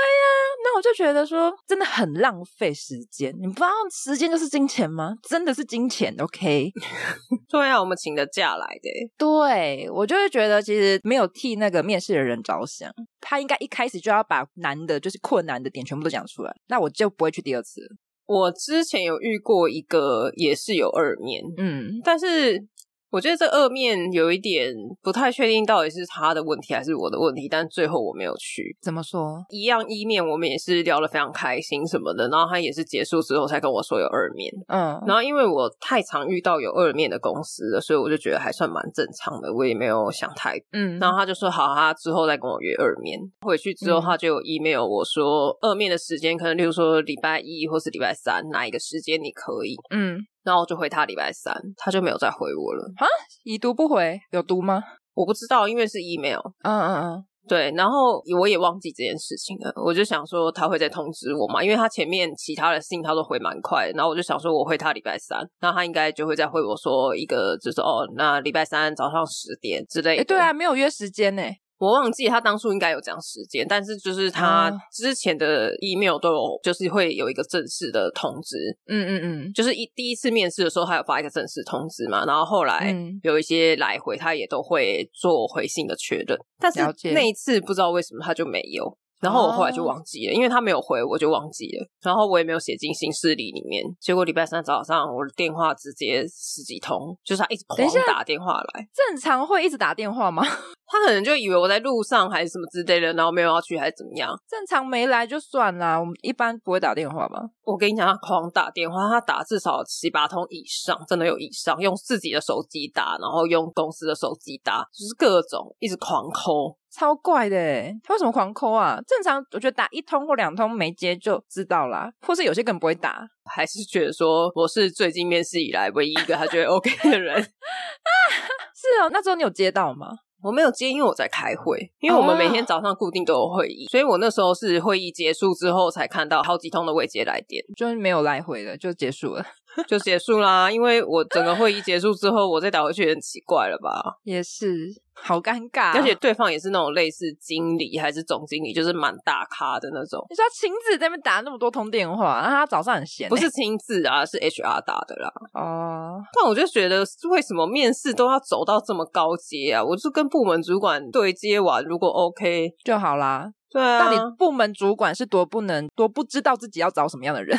[0.75, 3.33] 我就觉得说，真的很浪费时间。
[3.39, 5.13] 你不知道时间就是金钱吗？
[5.27, 6.71] 真的是金钱，OK？
[7.49, 8.89] 对啊，我们请的假来的。
[9.17, 17.81] 对，我就会觉得，其实没有替那个面试的人着想，他应该一开始就要把难的，就是困难的点全部都讲出来，那我就不会去第二次。
[18.25, 22.67] 我之前有遇过一个，也是有二面，嗯，但是。
[23.13, 24.73] 我觉得这二面有一点
[25.03, 27.47] 不太确定，到底是他的问题还是我的问题。
[27.47, 28.75] 但最后我没有去。
[28.81, 29.45] 怎么说？
[29.49, 32.27] 一样一面，我们也是聊得非常开心什么的。
[32.29, 34.51] 然后他也是结束之后才跟我说有二面。
[34.67, 34.99] 嗯。
[35.05, 39.53] 然后因为我太常遇到有二面的公司了，所以我就觉得还算蛮正常的。
[39.53, 40.65] 我也没有想太多。
[40.71, 40.97] 嗯。
[40.97, 43.19] 然后他就说好，他之后再跟我约二面。
[43.41, 49.75] 回去之后他就有 email 我说二面的时间可能，例如说礼拜一或是礼拜三哪一个时间你可以。
[49.91, 50.17] 嗯。
[50.43, 52.83] 然后我就回他礼拜三，他就没有再回我了。
[52.97, 53.05] 啊，
[53.43, 54.83] 已读不回，有读吗？
[55.13, 56.39] 我不知道，因为是 email。
[56.63, 57.71] 嗯嗯嗯，对。
[57.77, 59.71] 然后我也忘记这件事情了。
[59.75, 63.93] 我就想说他会再通知我嘛，因为他前面其他的信他都回蛮快的。
[63.93, 70.23] 然后我就想说我回他礼拜三，那他应该就会再回我说一个，就是哦，那礼拜三早上十点之类的。
[70.25, 71.43] 对啊，没有约时间呢。
[71.83, 78.55] 我忘记他当初应该有讲时间，但是就是他之前的 email 都有，就是会有一个正式的通知。
[78.87, 86.37] 嗯嗯嗯，就是一第一次面试的时候，他有发一个正式通知嘛，然后后来有一些来回，他也都会做回信的确认。
[86.57, 86.79] 但是
[87.13, 88.97] 那一次不知道为什么他就没有。
[89.23, 91.87] 然后我后来就忘记了，因为他没有回，我就忘记了。
[92.01, 93.83] 然后我也没有写进行事历里面。
[93.99, 98.87] 结果礼拜三早上，我的电话直接十几通，就是他一直狂打电话来。
[98.93, 100.43] 正常会一直打电话吗？
[100.85, 104.29] 他可能就以为我在路上还是什么之类的，然后没有要去还是怎么样。
[104.47, 107.41] 正常没来就算啦，我们一般不会打电话吧？
[107.63, 111.79] 我跟你讲，他狂打电话，他打至少七八通以上，真的有以上。
[111.79, 116.75] 用自己的手机打，然后用公司的手机打，就是各种一直狂 call。
[116.93, 118.99] 超怪的诶，他为什么狂 call 啊？
[119.07, 127.41] 正常我觉得打一通或两通没接就知道啦，或是有些根本不会打，还是觉得说我是最近面试以来唯一一个他觉得 OK 的人啊。
[128.75, 130.09] 是哦，那时候你有接到吗？
[130.43, 133.91] 我没有接，因为我在开会，因为我们每天早上固定都有会议，oh.
[133.91, 139.45] 所以我那时候是会议结束之后才看到好几通的未接来电，就是没有来回的就结束了。
[139.87, 144.17] 就结束啦，因为我整个会议结束之后，我再打回去也很奇怪了吧？
[144.23, 145.95] 也是，好尴尬。
[145.95, 150.25] 而且对方也是那种类似经理还是总经理，就是蛮大咖的那种。
[150.29, 153.29] 你说他亲自在那边打那么多通电话，那他早上很闲、欸？
[153.29, 155.31] 不是亲自啊，是 HR 打的啦。
[155.53, 159.83] 哦，但我就觉得，为什么面试都要走到这么高阶啊？
[159.83, 163.49] 我就跟部门主管对接完，如果 OK 就好啦。
[163.71, 167.57] 对啊，到底部门主管是多不能、多不知道自己要找什么样的人？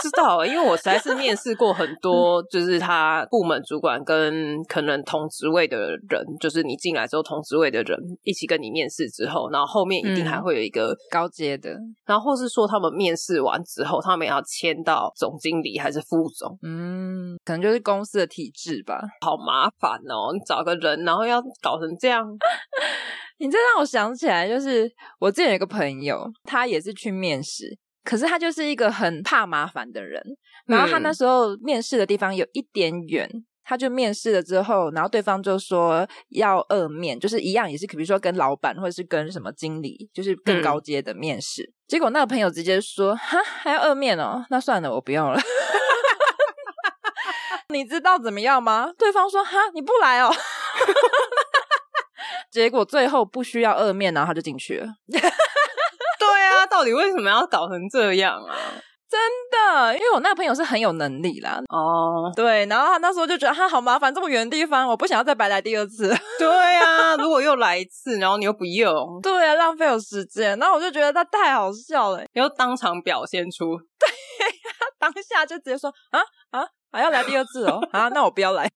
[0.00, 22.26] 不知道，因为我实在是面试过很多，就是他部门主管跟可能同职位的人，就是你进来之后同职位的人一起跟你面试之后，然后后面一定还会有一个、嗯、高阶的，然后或是说他们面试完之后，他们要签到总经理还是副总，嗯，可能就是公司的体制吧，好麻烦哦，你找个人，然后要搞成这样，
[23.38, 27.78] 你这让我想起来，就是我之前有一个朋友，他也是去面试。
[28.04, 30.22] 可是他就是一个很怕麻烦的人，
[30.66, 41.62] 然后他那时候面试的地方有一点远，嗯、他就面试了之后，然后对方就说要二面，就是一样也是，比如说跟老板或者是跟什么经理，就是更高阶的面试。
[41.62, 45.38] 嗯、结果那个朋友直接说：“哈，还要二面哦，那算了，我不用了。
[47.68, 48.90] ”你知道怎么样吗？
[48.98, 50.32] 对方说：“哈，你不来哦。
[52.50, 54.88] ”结果最后不需要二面，然后他就进去了。
[56.80, 58.56] 他到底为什么要搞成这样啊？
[59.10, 61.60] 真的，因为我那个朋友是很有能力啦。
[61.68, 66.08] 哦，对，然后他那时候就觉得他好麻烦，这么远的地方，我不想要再白来第二次。
[66.38, 70.58] 对啊， 如果又来一次，然后你又不用，对啊，浪费我时间。
[70.58, 74.08] 然后我就觉得他太好笑了，又当场表现出， 对，
[74.78, 76.20] 他当下就直接说啊
[76.52, 78.70] 啊，还要来第二次哦，啊，那我不要来。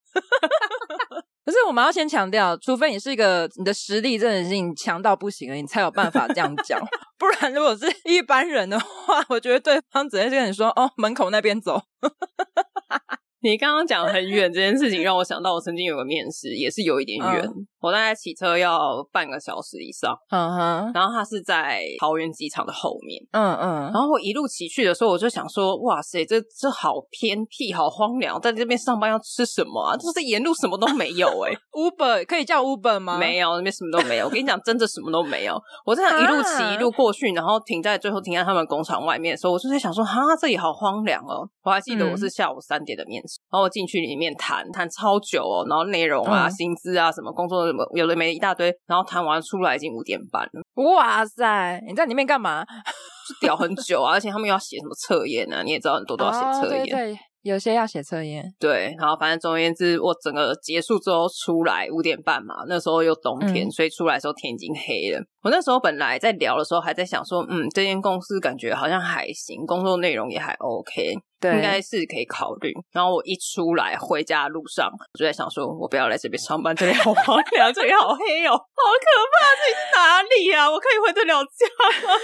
[1.45, 6.79] 可是我们要先强调，除非你是一个你的实力真的已经强到不行了，你才有办法这样讲。
[7.19, 11.79] 不然，如果是一般人的话，我觉得对方直接跟你说：“哦，门口那边走。
[13.41, 17.45] ”你刚刚讲很远这件事情，让我想到我曾经有个面试，也是有一点远。
[17.45, 20.15] 嗯、我大概骑车要半个小时以上。
[20.29, 20.91] 嗯哼。
[20.93, 23.21] 然后他是在桃园机场的后面。
[23.31, 23.91] 嗯嗯。
[23.91, 29.95] 然后我一路骑去的时候，我就想说：哇塞，这这好偏僻，好荒凉，在这边上班要吃什么啊？
[29.95, 31.57] 就是沿路什么都没有哎、欸。
[31.71, 33.19] Uber 可以叫 Uber 吗？
[33.19, 34.25] 没有，那边什么都没有。
[34.25, 35.55] 我跟你讲，真的什么都没有。
[35.85, 41.47] 我这样一路骑一路过去，然后停在最后停在他们工厂外面的时候，我就在想说：哈，这里好荒凉哦。
[41.63, 44.15] 我还记得我是下午三点的面试，嗯、然后我进去里。
[44.15, 50.61] 面谈谈超久哦，然后内容啊、嗯、薪资啊、什么工作什么有的没一大堆，然后谈完出来已经五点半了。
[50.83, 52.63] 哇塞，你在里面干嘛？
[52.63, 55.61] 就屌很久啊，而且他们要写什么测验啊？
[55.63, 56.83] 你也知道很多都要写测验。
[56.83, 65.23] 哦对对有些要写测验，对，然后反正总而言之，我整个结束之后出来五点半嘛，那时候又冬天，嗯、所以出来的时候天已经黑了。
[65.43, 72.73] 我那时候本来在聊的时候还在想说，嗯，这间公司感觉好像还行，工作内容也还 OK，对，应该是可以考虑。
[72.91, 80.71] 然后我一出来回家的路上，我就在想说，我不要来这边上班，这里好荒凉，这里好黑哦，好可怕，这里是哪里啊？
[80.71, 81.67] 我可以回得了家
[82.09, 82.15] 吗？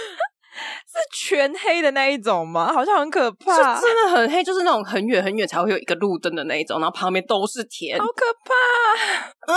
[0.86, 0.98] 是
[1.30, 2.72] 全黑的那一种吗？
[2.72, 8.52] 好像很可怕，真的很黑，就是那种很远很远才会有一个路灯的那一种，然后旁边都是田，好可怕！
[9.52, 9.54] 嗯，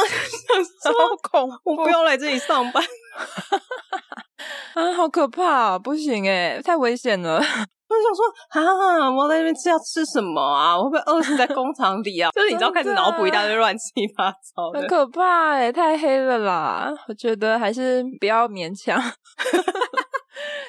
[0.84, 0.92] 超
[1.30, 2.84] 恐怖，我不要来这里上班。
[4.76, 7.42] 啊，好可怕，不行哎，太危险了。
[7.88, 8.26] 我就想说，
[9.04, 10.76] 啊，我在那边吃要吃什么啊？
[10.78, 12.32] 我会不会饿死在工厂里啊？
[12.34, 13.86] 就是你知道，开始脑补一大堆乱七
[14.18, 16.92] 八糟的，很可怕哎，太黑了啦！
[17.08, 19.00] 我觉得还是不要勉强。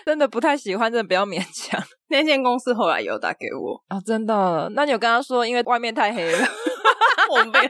[0.07, 1.83] 真的不太喜欢，真的不要勉强。
[2.09, 4.71] 那间公司后来有打给我啊、哦，真的？
[4.77, 6.39] 那你有跟他说，因为外面太黑了，
[7.29, 7.69] 我没，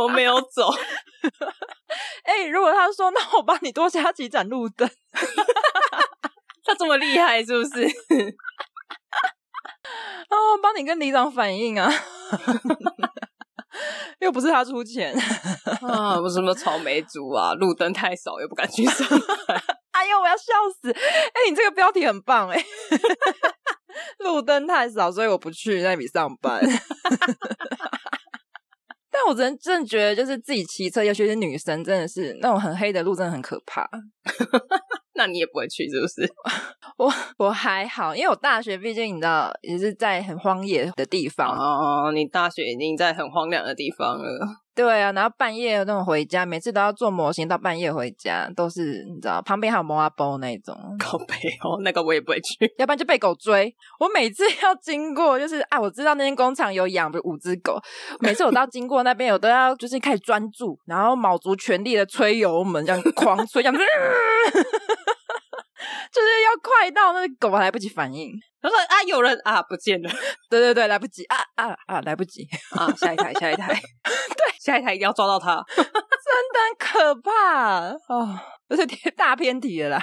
[0.00, 0.70] 我没有走。
[2.22, 4.88] 哎、欸，如果他说，那我帮你多加几盏路灯。
[6.64, 7.84] 他这么厉害，是不是？
[10.30, 11.92] 哦，帮你跟里长反映啊，
[14.20, 15.12] 又不是他出钱
[15.82, 19.08] 啊，不是什么草莓族啊，路灯太少，又不敢去上
[19.48, 19.60] 班。
[19.96, 20.90] 哎呦，我要笑死！
[20.92, 21.00] 哎、
[21.44, 22.64] 欸，你这个标题很棒哎。
[24.20, 26.60] 路灯太少，所以我不去那里上班。
[29.10, 33.88] 但我真真的觉得，就是自己骑车，尤其是女生，真的是那种很黑的路，真的很可怕。
[35.16, 36.30] 那你也不会去，是不是？
[36.98, 41.56] 我我还好，因为我大学毕竟你知道，也是在很荒野的地方。
[41.56, 44.46] 哦，你大学已经在很荒凉的地方了。
[44.76, 50.76] 对啊，然后半夜那种回家，每次都要做模型到半夜回家，都是你知道，旁边还有摩阿波那种。
[51.00, 53.74] 狗背哦，那个我也不会去， 要不然就被狗追。
[53.98, 57.80] 我每次 要经过，就是啊，我知道那间工厂有养五只狗，
[58.20, 63.82] 每次我都要经过那边，我都要就是开始专注，然后卯足全力的吹油门，这样狂吹，这样子。
[66.12, 68.30] 就是要快到那个狗还来不及反应，
[68.60, 70.10] 他说啊，有人啊不见了，
[70.50, 73.72] 对对对，来不及啊啊啊，来不及啊，下一台下一台，
[74.04, 80.02] 对，下一台一定要抓到它， 真的很可怕哦，这是大偏题了啦。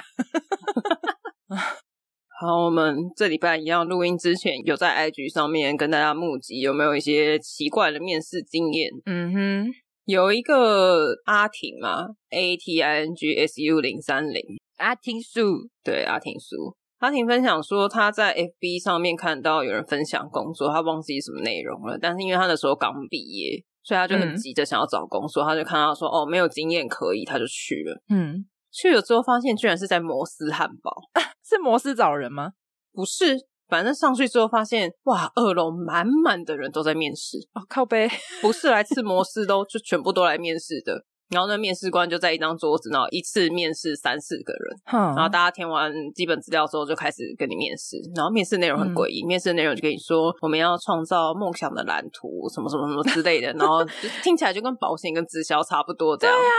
[2.40, 8.90] 好，我们这礼拜一样录音之前，有在 IG 上面跟大家募集有没有一些奇怪的面试经验？
[9.06, 9.66] 嗯哼，
[10.04, 14.42] 有一个阿婷嘛，A T I N G S U 零三零。
[14.76, 28.02] 阿婷苏，对阿婷苏，阿婷分享说他在 FB 上面看到有人分享工作，他忘记什么内容了，但是因为他那时候刚毕业，所以他就很急着想要找工作，嗯、他就看到说哦没有经验可以，他就去了。
[28.08, 30.92] 嗯，去了之后发现居然是在摩斯汉堡，
[31.48, 32.50] 是摩斯找人吗？
[32.92, 33.38] 不是，
[33.68, 37.38] 反正上去之后发现哇，二楼满满的人都在面试。
[37.54, 38.08] 哦，靠背，
[38.40, 41.04] 不是来吃 摩斯都就全部都来面试的。
[41.30, 53.82] 然后那面试官就在一张桌子，然后一次面试三四个人，嗯、然后大家填完基本资料之后就开始跟你面试，然后面试内容很诡异，嗯、面试内容就跟你说我们要创造梦想的蓝图，什么什么什么之类的，然后
[54.22, 56.36] 听起来就跟保险跟直销差不多这样。
[56.36, 56.52] 对啊，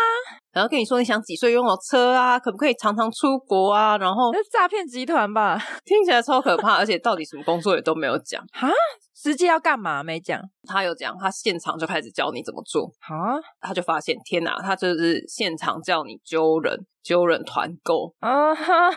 [0.55, 3.97] 然后跟你说你想几岁拥有车啊，可不可以常常出国啊？
[3.99, 5.61] 然后是诈骗集团吧？
[5.83, 8.69] 听起来超可怕，而且到底什么工作也都没有讲哈。
[9.13, 10.39] 实际要干嘛没讲？
[10.65, 12.89] 他有讲，他现场就开始教你怎么做。
[13.01, 18.89] 啊，他就发现天哪，他就是现场叫你揪人，揪人团购啊哈，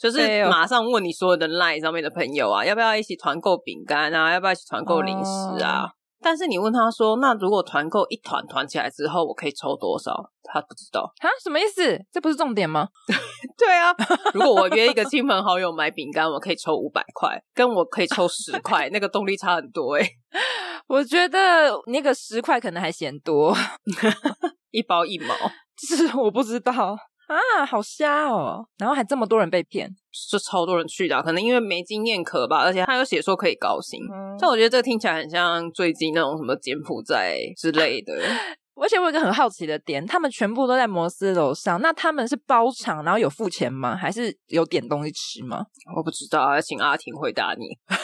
[0.00, 5.82] 就是马上问你所有的 LINE 上面的朋友啊，要不要一起团购饼干啊，要不要一起团购零食啊？
[5.82, 5.90] 哦
[6.20, 10.12] 但是你问他说，那如果团购一团团起来之后，我可以抽多少？
[10.42, 11.28] 他不知道啊？
[11.42, 11.98] 什么意思？
[12.12, 12.88] 这不是重点吗？
[13.58, 13.94] 对啊，
[14.32, 20.10] 如果我约一个亲朋好友买饼干，我可以抽五百块，跟我可以抽十 块，那个动力差很多哎、欸。
[20.88, 23.56] 我觉得那个十块可能还嫌多，
[24.70, 25.34] 一包一毛，
[25.76, 26.96] 是我不知道。
[27.26, 28.66] 啊，好瞎哦！
[28.78, 29.90] 然后还这么多人被骗，
[30.30, 38.12] 就超多人去的，可能因为没经验可吧，而且他有写说可以高薪，嗯、但我觉得这个听起来很像最近那种什么柬埔寨之类的。
[38.78, 43.96] 而且我有一个很好奇的点，他们全部都在摩斯楼上，那他们是包场，然后有付钱吗？
[43.96, 45.64] 还是有点东西吃吗？
[45.96, 47.64] 我不知道，要请阿婷回答你。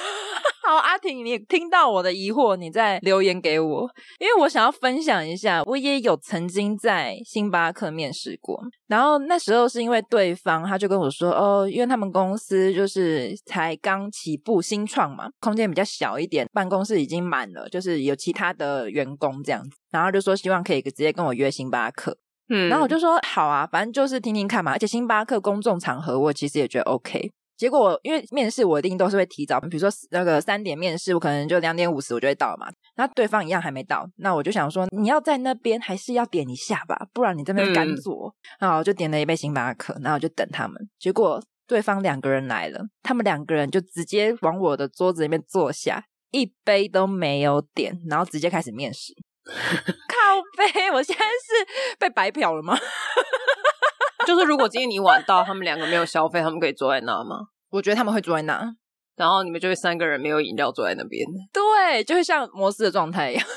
[0.64, 3.88] 好，阿婷，你听到我的疑惑，你再留言给我，
[4.18, 22.16] 因为我想要分享一下，我也有曾经在星巴克面试过，然后那时候是因为对方他就跟我说，哦，因为他们公司就是才刚起步新创嘛，空间比较小一点，办公室已经满了，就是有其他的员工这样子，然后就说希望可以直接跟我约星巴克，
[22.48, 27.32] 嗯，然后我就说好啊，反正就是听听看嘛，而且星巴克公众场合我其实也觉得 OK。
[27.56, 32.66] 结果，因为面试我一定都是会提早，比如说那个三点面试，我可能就两点五十我就会到嘛。
[32.96, 38.34] 那对方一样还没到，那我就想说，你要在那边还是要点一下吧，不然你这边干坐。
[38.58, 40.76] 然后我就点了一杯星巴克，然后我就等他们。
[40.98, 49.14] 结果对方两个人来了，他们两个人就直接往我的桌子里面坐下，一杯都没有点，然后直接开始面试。
[49.46, 49.52] 靠
[50.56, 52.78] 背，我现在是被白嫖了吗？
[54.26, 57.46] 就是如果今天你晚到，他们两个没有消费，他们可以坐在那吗？
[57.70, 58.74] 我觉得他们会坐在那，
[59.16, 61.24] 然后你们就会三个人没有饮料坐在那边。
[61.52, 63.50] 对，就会像摩斯的状态一样，好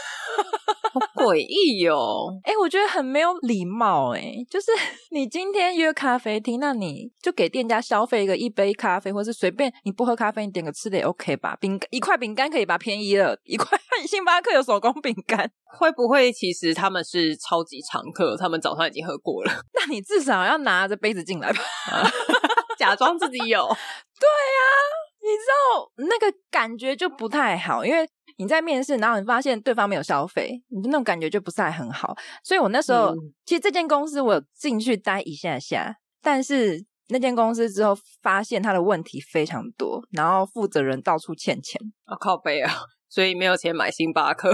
[1.25, 2.39] 诡异哦！
[2.43, 4.13] 哎、欸，我觉得很没有礼貌。
[4.13, 4.67] 哎，就是
[5.09, 11.57] 你今天约咖啡厅，那你就给店家消费一个一杯咖啡，或是随便你不喝咖啡，你点个吃的也 OK 吧？
[11.59, 12.77] 饼干一块饼干可以吧？
[12.77, 15.49] 便宜了 一块，星巴克有手工饼干，
[15.79, 18.37] 会不会其实他们是超级常客？
[18.37, 21.59] 他们早上已经喝过了， 那你至少要拿着杯子进来吧。
[22.77, 24.83] 假装自己有，对呀、啊，
[25.25, 28.07] 你知道那个感觉就不太好，因为
[28.37, 32.15] 你在面试，然后你发现对方没有消费，你那种感觉就不是太很好。
[32.43, 42.71] 所以我那时候、嗯、其实这间公司我有进去待一下下，但是那间公司之后发现他的问题非常多，然后负责人到处欠钱，啊靠背啊，
[43.09, 44.53] 所以没有钱买星巴克。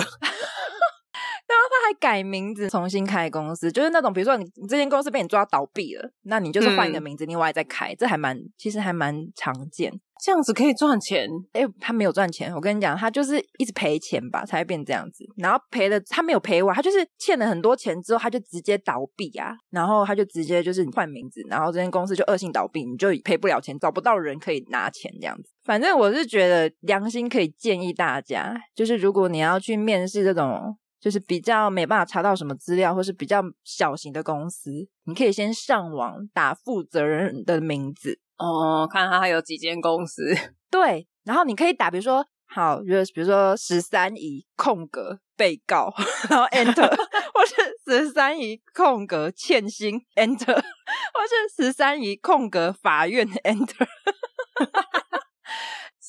[1.52, 9.92] 然后他还改名字，重新开公司，就是那种，比如说你你这间公司被你抓倒闭了，那你就是换一个名字，另外再开，嗯、这还蛮其实还蛮常见。
[10.24, 11.28] 这样子可以赚钱？
[11.52, 15.26] 哎，他没有赚钱，我跟你讲，他就是一直赔钱吧，才会变这样子。
[15.38, 25.50] 然后赔了，他没有赔完，他就是欠了很多钱之后，他就直接倒闭啊，然后他就直接就是换名字，然后这间公司就恶性倒闭，你就赔不了钱，找不到人可以拿钱这样子。
[25.64, 30.78] 反正我是觉得良心可以建议大家，就是如果你要去面试这种。
[31.02, 40.34] 就是比较没办法查到什么资料，或是比较小型的公司，你可以先上网打负责人的名字哦，看他还有几间公司。
[40.70, 45.92] 对，然后你可以打，比如说好，就是比如说十三姨空格被告，
[46.30, 46.88] 然后 enter，
[47.34, 53.88] 或是十三姨空格欠薪 enter，或是十三姨空格法院 enter。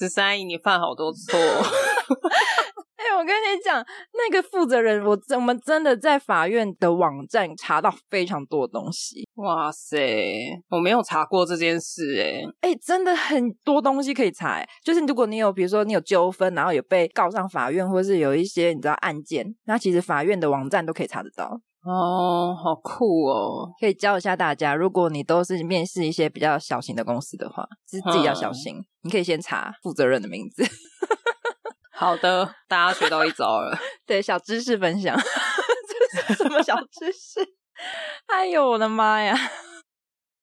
[0.02, 1.38] 十三姨，你犯好多错。
[1.38, 3.84] 哎、欸，我跟你讲，
[4.14, 9.24] 那个负责人，我我们真的在法院的网站查到非常多东西。
[9.36, 12.44] 哇塞，我没有查过这件事哎、欸。
[12.62, 14.68] 哎、欸，真的很多东西可以查、欸。
[14.84, 21.60] 就是如果你有，比如说你有纠纷，然后有被告上法院，或是有一些你知道案件，那其实法院的网站都可以查得到。
[21.84, 23.72] 哦，好酷哦！
[23.80, 28.76] 可以教一下大家，如果你都是面试一些比较小型的公司的话，自自己要小心。
[28.76, 30.64] 嗯、你可以先查负责人的名字。
[31.90, 33.76] 好的，大家学到一招了。
[34.06, 35.16] 对，小知识分享，
[36.06, 37.40] 这是什么小知识？
[38.26, 39.36] 哎呦，我的妈呀！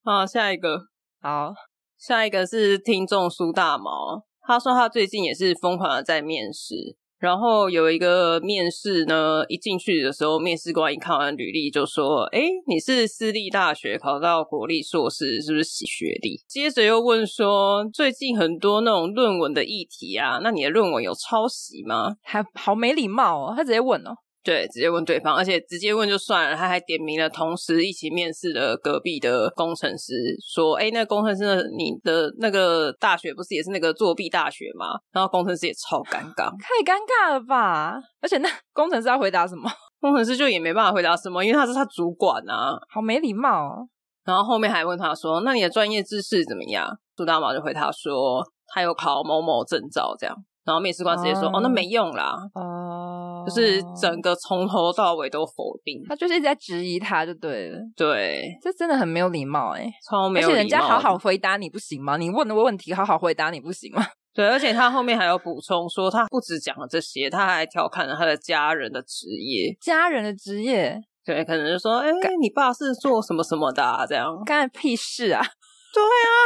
[0.04, 0.88] 好，下一个，
[1.22, 1.54] 好，
[1.98, 6.98] 下一个是听众苏大毛，他说他最近也是疯狂的在面试。
[7.20, 24.16] 然后有一个面试呢，一进去的时候，面试官一看完履历就说：“哎，你是私立大学考到国立硕士，是不是学历？”接着又问说：“最近很多那种论文的议题啊，那你的论文有抄袭吗？”还好没礼貌哦，他直接问哦。
[24.42, 38.00] 对，直接问对方，而且直接问就算了，他还点名了同时一起面试的隔壁的工程师，说：“哎，那工程师的，你的那个大学不是也是那个作弊大学吗？”然后工程师也超尴尬，太尴尬了吧？
[38.22, 39.70] 而且那工程师要回答什么？
[40.00, 43.90] 工程师就也没办法回答什么，因为他是他主管啊，好没礼貌哦。
[44.24, 46.88] 然后后面还问他说：“那你的专业知识怎么样？”
[47.18, 48.42] 苏大毛就回他说
[48.74, 50.36] ：“他有考某某证照，这样。”
[50.70, 57.80] 然后面试官直接说：“uh, 哦，那没用啦。”哦，就是整个从头到尾都否定，他就是一直在质疑他，就对了。
[57.96, 60.54] 对，这真的很没有礼貌哎，超没有礼貌。
[60.54, 62.18] 而且人家好好回答你不行吗？
[62.18, 64.06] 你问的问题好好回答你不行吗？
[64.32, 69.76] 对，而且他后面还有补充说，他不止讲了这些，他还调侃了他的家人的职业。
[69.82, 70.96] 家人的职业，
[71.26, 75.42] 对，可能就说：“哎，你爸是做什么什么的啊？”这样，干屁事啊！
[75.92, 76.38] 对啊，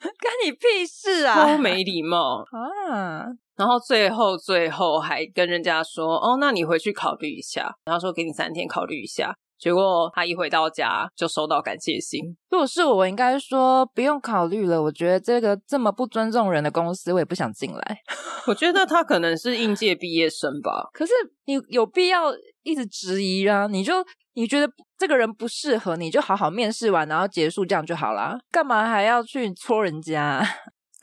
[0.00, 1.34] 干你屁事啊！
[1.50, 3.26] 超没礼貌啊！
[3.56, 9.34] 然后最后最后还跟人家说：“哦，那你回去考虑一下。”然后说给你三天考虑一下。
[9.58, 12.20] 结果他一回到家就收到感谢信。
[12.50, 14.82] 如果是我，我应该说不用考虑了。
[14.82, 17.98] 我觉得这个这么不尊重人的公司，我也不想进来。
[18.46, 20.90] 我觉得他可能是应届毕业生吧。
[20.92, 21.12] 可是
[21.46, 22.34] 你有必要
[22.64, 23.66] 一直质疑啊？
[23.66, 23.94] 你就
[24.34, 28.36] 你觉得这个人不适合，你就好好面试完，然后结束这样就好啦。
[28.52, 30.46] 干嘛还要去戳人家？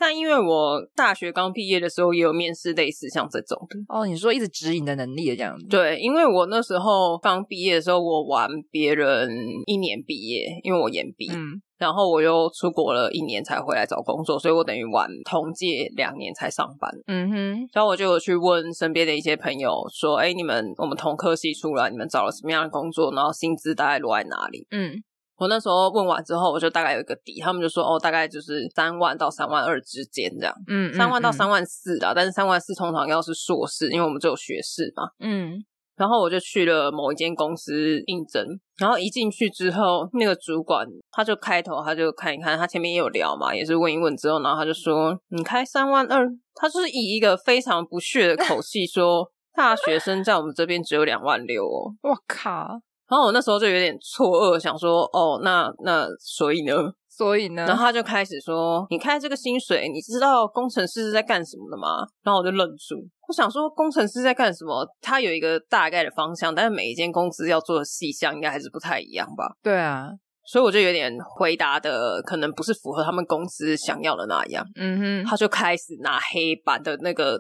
[0.04, 5.66] 但因为我大学刚毕业的时候也有面试类似像这种的哦，你说一直指引的能力的这样子。
[5.68, 9.30] 对，因为我那时候刚毕业的时候，我晚别人
[9.66, 17.70] 一年毕业，因为我延毕，嗯，然后我又出国了一年才回来找工作，所以我等于晚同届两年才上班，嗯哼。
[17.72, 23.10] 然后我就有去问身边的一些朋友说：“哎，你们我们同科系出来，你们找了什么样的工作？
[23.16, 25.01] 然后薪资大概落在哪里？”嗯。
[25.38, 35.54] 我那时候问完之后，我就大概有一个底，他们就说哦，大概就是三万到三万二之间这样，嗯，三万到三万四的，但是三万四通常要是硕士，因为我们只有学士嘛，嗯，
[35.96, 38.46] 然后我就去了某一间公司应征，
[38.78, 52.82] 然后一进去之后，那个主管他就开头他就看一看，他前面也有聊嘛，也是问一问之后，然后他就说你开三万二，他就是以一个非常不屑的口气说， 大学生在我们这边只有两万六哦，我靠。
[53.14, 56.74] 然后我那时候就有点错愕，想说哦，那那所以呢？
[57.07, 57.64] 所以呢？
[57.68, 62.95] 然后他就开始说：“你开这个薪水，你知道工程师是在干什么的吗？”然后我就愣住，
[63.28, 64.84] 我想说工程师在干什么？
[64.99, 69.53] 他有一个大概的方向，但是每一间公司要做的细项应该还是不太一样吧？
[69.61, 70.07] 对啊，
[70.47, 74.66] 所以我就有点回答的可能不是符合他们公司想要的那样。
[74.76, 77.39] 嗯哼，他就开始拿黑板的那个。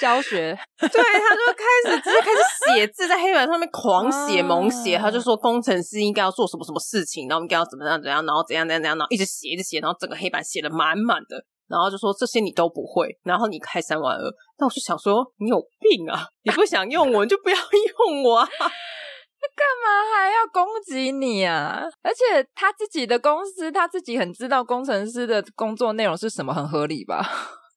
[0.00, 14.22] 教学， 对，他就开始直接开始写字在黑板上面狂写猛写，他就说工程师应该要做什么什么事情，然后应该要怎么样怎样，然后怎样怎样怎样，然后一直写一直写，然后整个黑板写的满满的，然后就说这些你都不会，然后你开三万二，
[14.58, 21.82] 那我就想说你有病啊，你不想用我你就不要用我啊， 那干嘛还要攻击你啊？
[22.02, 27.24] 而且他自己的公司，他自己很知道工程师的工作内容是什么，很合理吧？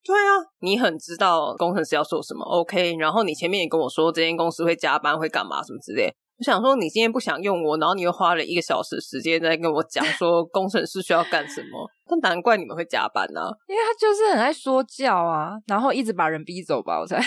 [0.04, 0.30] 对啊，
[0.60, 2.96] 你很知道工程师要做什么，OK？
[2.96, 6.12] 然后你前面也跟我说这间公司会加班，会干嘛什么之类。
[6.38, 13.50] 我想说你今天不想用我，然后你又花了一个小时时间在跟我讲说工程师需要干什么，那难怪你们会加班呢、啊。
[13.68, 17.22] 因为他就是很爱说教啊，然后一直把人逼走吧，我猜。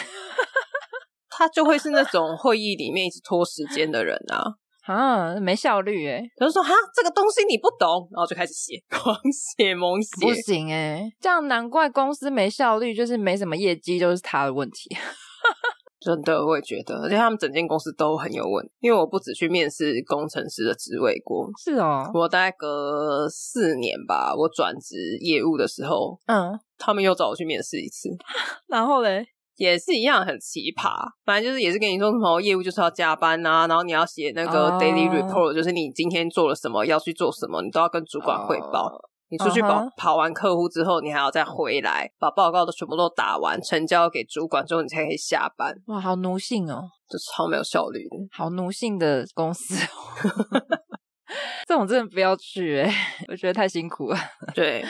[1.30, 4.44] 他就会是那种会议里面一直拖时间的人啊，
[4.86, 6.22] 啊，没效率诶。
[6.38, 14.96] 他就说哈，这个东西你不懂，然后就开始写，狂写猛写，不行诶，这样难怪公司没效率，就是没什么业绩，就是他的问题。
[16.00, 18.72] 真的，我也觉得，而且他们整间公司都很有问题。
[18.80, 28.10] 因为我不止去面试工程师的职位过，是哦，我大概隔四年吧，我转职业务的时候，嗯，他们又找我去面试一次，
[28.70, 29.26] 然后嘞，
[29.56, 30.92] 也是一样很奇葩。
[31.26, 35.56] 反正就是也是跟你说什么业务就是要加班啊，然后你要写那个 daily report，、oh.
[35.56, 38.88] 就是你今天做了什么，要去做什么，你都要跟主管汇报。
[38.88, 39.02] Oh.
[39.28, 39.92] 你出去跑、uh huh.
[39.98, 45.76] 跑完客户之后，你还要再回来把报告都全部都打完，成交给主管之后，你才可以下班。
[45.88, 50.62] 哇，好奴性哦，就超没有效率的，好奴性的公司哦。
[51.68, 52.94] 这种真的不要去诶，
[53.28, 54.18] 我觉得太辛苦了。
[54.54, 54.86] 对，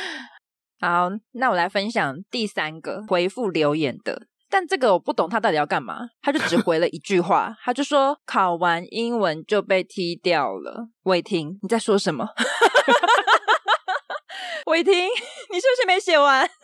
[0.82, 10.88] 好，那我来分享第三个回复留言的，但这个我不懂他到底要干嘛，他就只回了一句话，他就说考完英文就被踢掉了。
[11.04, 12.28] 伟霆，你在说什么？
[14.68, 16.50] 伟霆，你是不是没写完？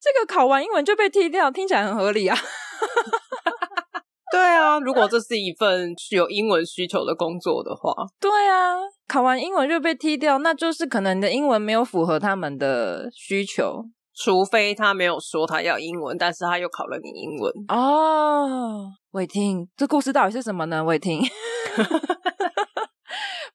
[0.00, 2.36] 这个考完英文就被踢掉，听起来很合理啊。
[4.30, 8.76] 对啊，如果这是一份具有英文需求的工作的话，对啊，
[9.08, 13.84] 考完英文就被踢掉，那就是可能你的英文没有符合他们的需求，
[14.24, 18.92] 除非他没有说他要英文，但是他又考了你英文哦。
[19.12, 20.82] 伟霆，这故事到底是什么呢？
[20.84, 21.22] 伟霆。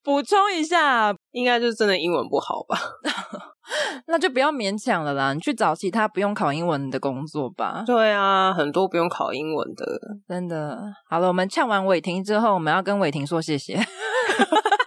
[0.03, 2.77] 补充一下，应该就是真的英文不好吧？
[4.07, 7.83] 那就不要勉强了啦，你去找其他不用考英文的工作吧。
[7.85, 9.85] 对啊，很多不用考英文的，
[10.27, 10.77] 真的。
[11.09, 13.75] 好了，我们呛完伟霆之后，我们要跟伟霆说谢谢，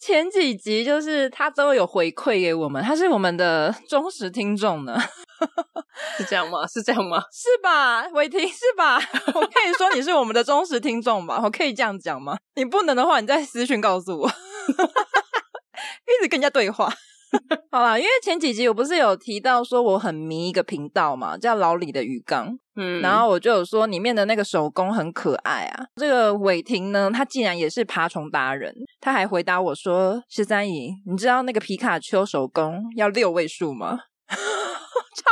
[0.00, 4.98] 前几集就是他都有回馈给我们，他是我们的忠实听众呢。
[6.16, 6.66] 是这样吗？
[6.66, 7.22] 是这样吗？
[7.30, 8.98] 是吧，伟霆是吧？
[9.34, 11.40] 我可以说你是我们的忠实听众吧？
[11.44, 12.38] 我可以这样讲吗？
[12.56, 14.28] 你不能的话，你再私讯告诉我，
[14.68, 16.92] 一直跟人家对话。
[17.70, 25.84] 好啦，因为前几集我不是有提到说我很迷一个频道嘛，叫老李的鱼缸，嗯，然后我就有说里面的那个手工很可爱啊。
[25.96, 33.98] 这个伟霆呢，他竟然也是爬虫达人，他还回答我说：“十三姨，你知道那个皮卡丘手工要六位数吗？”
[34.30, 35.24] 超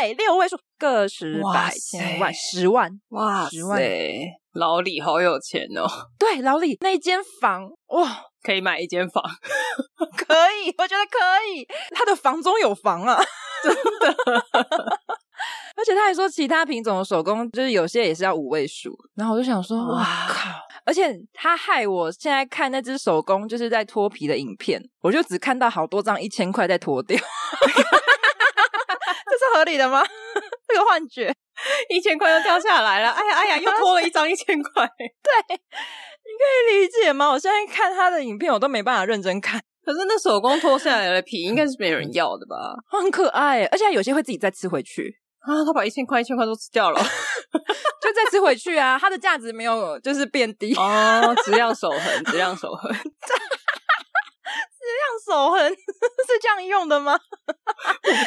[0.00, 3.80] 贵，六位数，个十百千万十万，哇，十万！
[4.52, 5.86] 老李好有钱哦。
[6.18, 9.22] 对，老李那间房哇，可以买一间房，
[10.16, 11.18] 可以，我觉得可
[11.50, 11.66] 以。
[11.94, 13.18] 他的房中有房啊，
[13.62, 14.14] 真的。
[15.76, 18.96] 而且他还说，其他品种的手工就是有些也是要五位数。
[19.16, 20.50] 然后我就想说，哇靠！
[20.86, 27.18] 而且他害我现在看那只手工就是在脱皮的影片，我就只看到好多张一千块在脱掉。
[29.26, 30.04] 这是合理的吗？
[30.68, 31.34] 这个幻觉，
[31.88, 33.10] 一千块又掉下来了。
[33.10, 34.86] 哎呀哎呀，又脱了一张一千块。
[34.86, 35.56] 对，你
[36.38, 37.30] 可以理解吗？
[37.30, 39.60] 我现在看他的影片，我都没办法认真看。
[39.84, 42.56] 可是那手工脱下来的皮， 应该是没人要的吧？
[42.90, 45.64] 很可爱，而且有些会自己再吃回去啊。
[45.64, 46.98] 他把一千块一千块都吃掉了，
[48.00, 48.98] 就再吃回去啊。
[48.98, 52.90] 它的价值没有就是变低哦， 质量守恒，质量守恒。
[54.84, 54.90] 质
[55.30, 57.18] 量守恒是这样用的吗？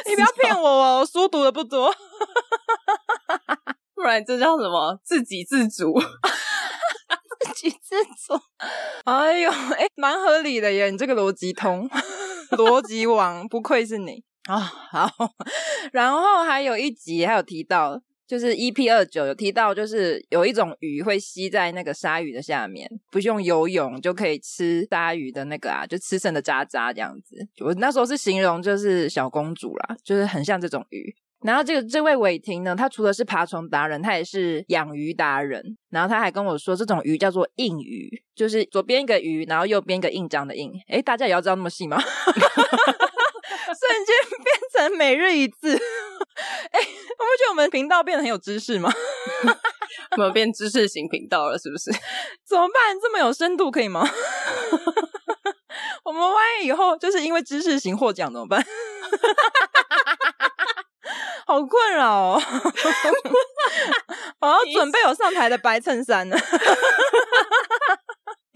[0.07, 1.93] 你不要骗我哦，我书读的不多，
[3.95, 4.99] 不然这叫什么？
[5.03, 5.93] 自给自足，
[7.53, 7.95] 自给自
[8.27, 8.39] 足。
[9.05, 10.89] 哎呦，哎、欸，蛮合理的耶！
[10.89, 11.89] 你这个逻辑通，
[12.57, 14.59] 逻辑王，不愧是你啊、哦！
[14.91, 15.09] 好，
[15.91, 18.01] 然后还有一集还有提到。
[18.27, 27.37] 就是 EP 二九有提到，就是有一种鱼会吸在那个鲨鱼的下面，不用游泳就可以吃鲨鱼的那个啊，就吃剩的渣渣这样子。
[27.63, 31.15] 我那时候是形容就是小公主啦，就是很像这种鱼。
[31.47, 35.63] 然后这个这位伟霆呢，他除了是爬虫达人，他也是养鱼达人。
[35.89, 40.69] 然后他还跟我说，这种鱼叫做印鱼，就是左边一个鱼，然后右边一个印章的印。
[40.89, 41.97] 诶，大家也要知道那么细吗？
[42.03, 42.35] 瞬
[44.05, 48.91] 间变成每日一字，哎，我不觉得我们频道变得很有知识吗？
[50.17, 51.89] 我们变知识型频道了，是不是？
[52.45, 52.99] 怎么办？
[53.01, 54.05] 这么有深度可以吗？
[56.03, 58.61] 我们万一以后就是因为知识型获奖怎么办？
[61.47, 62.41] 好困扰哦！
[64.41, 66.37] 我要准备我上台的白衬衫呢。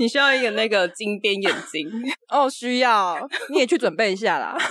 [0.01, 1.87] 你需要一个那个金边眼睛
[2.33, 3.15] 哦，需要，
[3.51, 4.57] 你也去准备一下啦。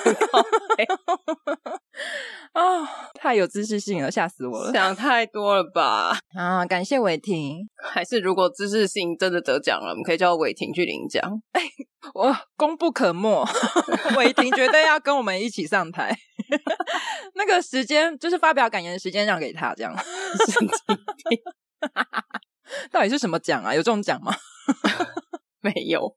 [2.52, 4.72] 哦，太有知识性了，吓死我了！
[4.72, 6.18] 想太多了吧？
[6.36, 7.68] 啊，感谢伟霆。
[7.92, 11.22] 还是如果知识性真的得奖了，我们可以叫伟霆去领奖。
[11.52, 11.62] 哎，
[12.12, 13.46] 我功不可没，
[14.16, 16.18] 伟霆绝对要跟我们一起上台。
[17.34, 19.96] 那个时间就是发表感言的时间让给他，这样。
[19.96, 20.76] 神经
[21.30, 21.38] 病，
[22.90, 23.74] 到底是什么奖啊？
[23.74, 24.32] 有这种奖吗？
[25.60, 26.14] 没有。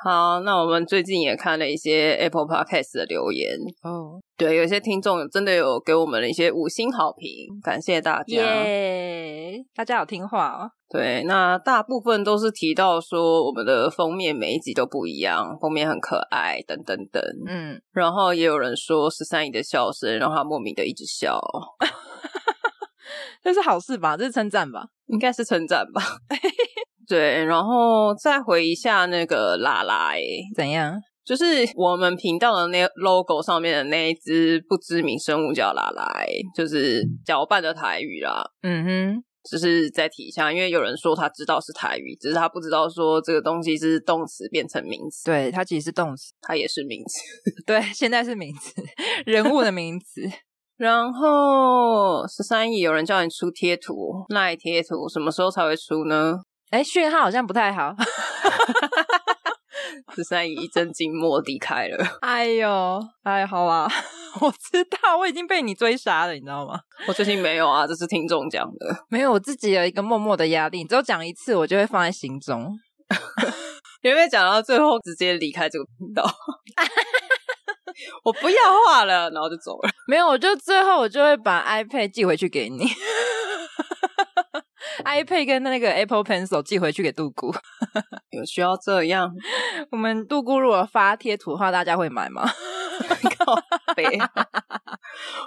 [0.00, 4.20] 好，那我们最近也看了一些 Apple Podcast 的留言哦，oh.
[4.36, 7.28] 对，有些听众真的有给我们了一些五星好评，
[7.64, 10.70] 感谢大家，耶，yeah, 大家好听话哦。
[10.88, 17.20] 对，那大部分都是提到说我们的封面每一集都不一样，封面很可爱，等等等。
[17.48, 21.40] 嗯，然后也有人说十三姨的笑声让他莫名的一直笑，
[23.42, 24.16] 这是好事吧？
[24.16, 24.84] 这是称赞吧？
[25.08, 26.02] 应该是称赞吧。
[27.08, 30.12] 对，然后再回一下那个拉拉，
[30.54, 31.00] 怎样？
[31.24, 31.44] 就是
[31.74, 36.10] 我们频道的那 logo 上面的那一只不知名生物叫拉拉，
[36.54, 38.42] 就是搅拌的台语啦。
[38.62, 45.26] 嗯哼，就是再提一下，因为有人说他知道是台语，只是他不知道说这个东西是动词变成名词。
[45.26, 47.20] 对，它其实是动词，它也是名词。
[47.66, 48.72] 对，现在是名词，
[49.26, 50.22] 人物的名词。
[50.78, 56.38] 然后十三亿，有人叫你出贴图，那贴图什么时候才会出呢？
[56.70, 57.94] 哎，讯号好像不太好。
[60.14, 62.06] 十三姨一阵静默离开了。
[62.20, 63.90] 哎呦，哎，好啊，
[64.40, 66.78] 我知道，我已经被你追杀了，你知道吗？
[67.08, 69.04] 我最近没有啊，这是听众讲的。
[69.08, 72.72] 没有，我自己有一个默默的压力，你只有讲一次，我就会放在心中。
[74.02, 76.24] 有没有讲到最后直接离开这个频道？
[78.24, 79.90] 我不要画了，然后就走了。
[80.08, 82.86] 没有，我就最后我就会把 iPad 寄回去给你。
[85.04, 87.54] iPad 跟那个 Apple Pencil 寄回去给杜姑，
[88.30, 89.30] 有需要这样？
[89.92, 92.50] 我们杜姑如果发贴图的话，大家会买吗？
[93.38, 93.54] 靠
[93.94, 94.04] 背，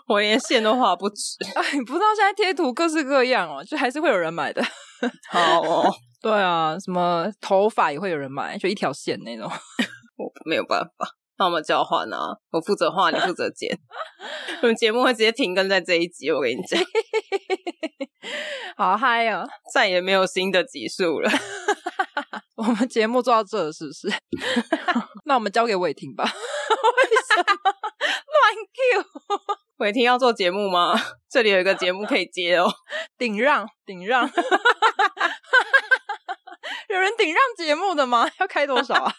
[0.08, 1.36] 我连线都画不直。
[1.56, 4.64] 哎，你不知道现在贴图各式各样哦，就还是会有人买的。
[5.30, 9.52] 好哦，对啊，什么头发也会有人买，就一条线那种。
[10.18, 11.10] 我没有办法，
[11.42, 13.76] 那我们交换啊，我负责画，你负责剪。
[14.62, 16.80] 我们节目会直接停更在这一集，我跟你讲。
[18.78, 19.50] 好嗨哦！
[19.74, 21.32] 再也没有新的集数了。
[22.58, 24.14] 我们节目做到这是不是？
[25.26, 26.26] 那我们交给伟霆吧。
[26.26, 26.30] 为
[27.28, 29.04] 什么乱 Q？
[29.78, 30.94] 伟霆要做节目吗？
[31.28, 32.72] 这里有一个节目可以接哦。
[33.18, 34.30] 顶让，顶让。
[36.90, 38.30] 有人顶让节目的吗？
[38.40, 39.12] 要开多少啊？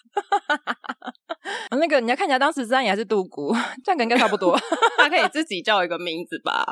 [1.83, 3.53] 那个你要看起来当十三姨还是杜姑，
[3.83, 4.57] 这样应该差不多。
[4.97, 6.65] 他可以自己叫一个名字吧？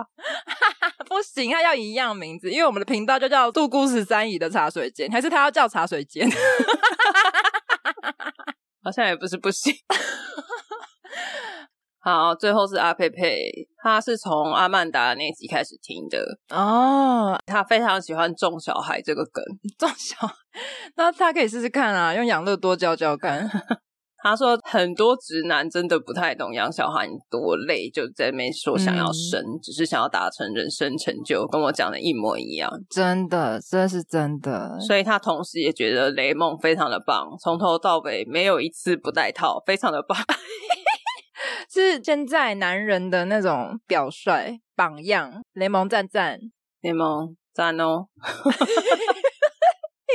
[1.08, 6.30] 不行，他要一样名字，因为我们的频道就叫杜姑十三姨的茶水间，还是他要叫茶水间？
[8.84, 9.74] 好像也不是不行。
[11.98, 13.50] 好，最后是阿佩佩，
[13.82, 16.24] 他是从阿曼达那集开始听的
[16.56, 19.42] 哦，他非常喜欢种小孩这个梗，
[19.76, 20.32] 种小孩，
[20.94, 23.50] 那他可以试试看啊，用养乐多教教看。
[24.22, 32.70] 他说很多直男真的不太懂养小孩多累，就在那边说想要生，嗯、只是想要达成人生成就，跟我讲的一模一样。
[32.90, 34.78] 真的，这是真的。
[34.80, 40.18] 所以他同时也觉得雷梦非常的棒，从头到尾没有一次不带套，非常的棒。
[41.72, 46.38] 是现在男人的那种表率榜样，雷蒙赞赞，
[46.82, 48.08] 雷蒙赞哦。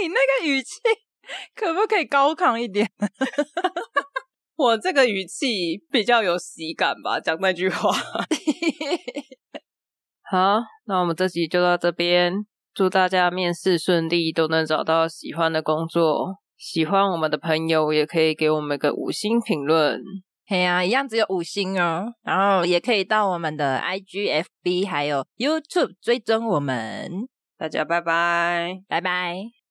[0.02, 0.80] 你那个语气
[1.56, 2.90] 可不可以高亢一点？
[4.58, 7.92] 我这个语气比较有喜感吧，讲那句话。
[10.32, 16.38] 好，那我们这集就到这边，祝大家面试顺利，都能找到喜欢的工作。
[16.58, 20.02] 喜欢我们的朋友也可以给我们个五星评论。
[20.48, 22.06] 嘿呀、啊，一样只有五星哦。
[22.24, 27.28] 然后也可以到我们的 IGFB 还有 YouTube 追踪我们。
[27.58, 29.65] 大家拜拜，拜拜。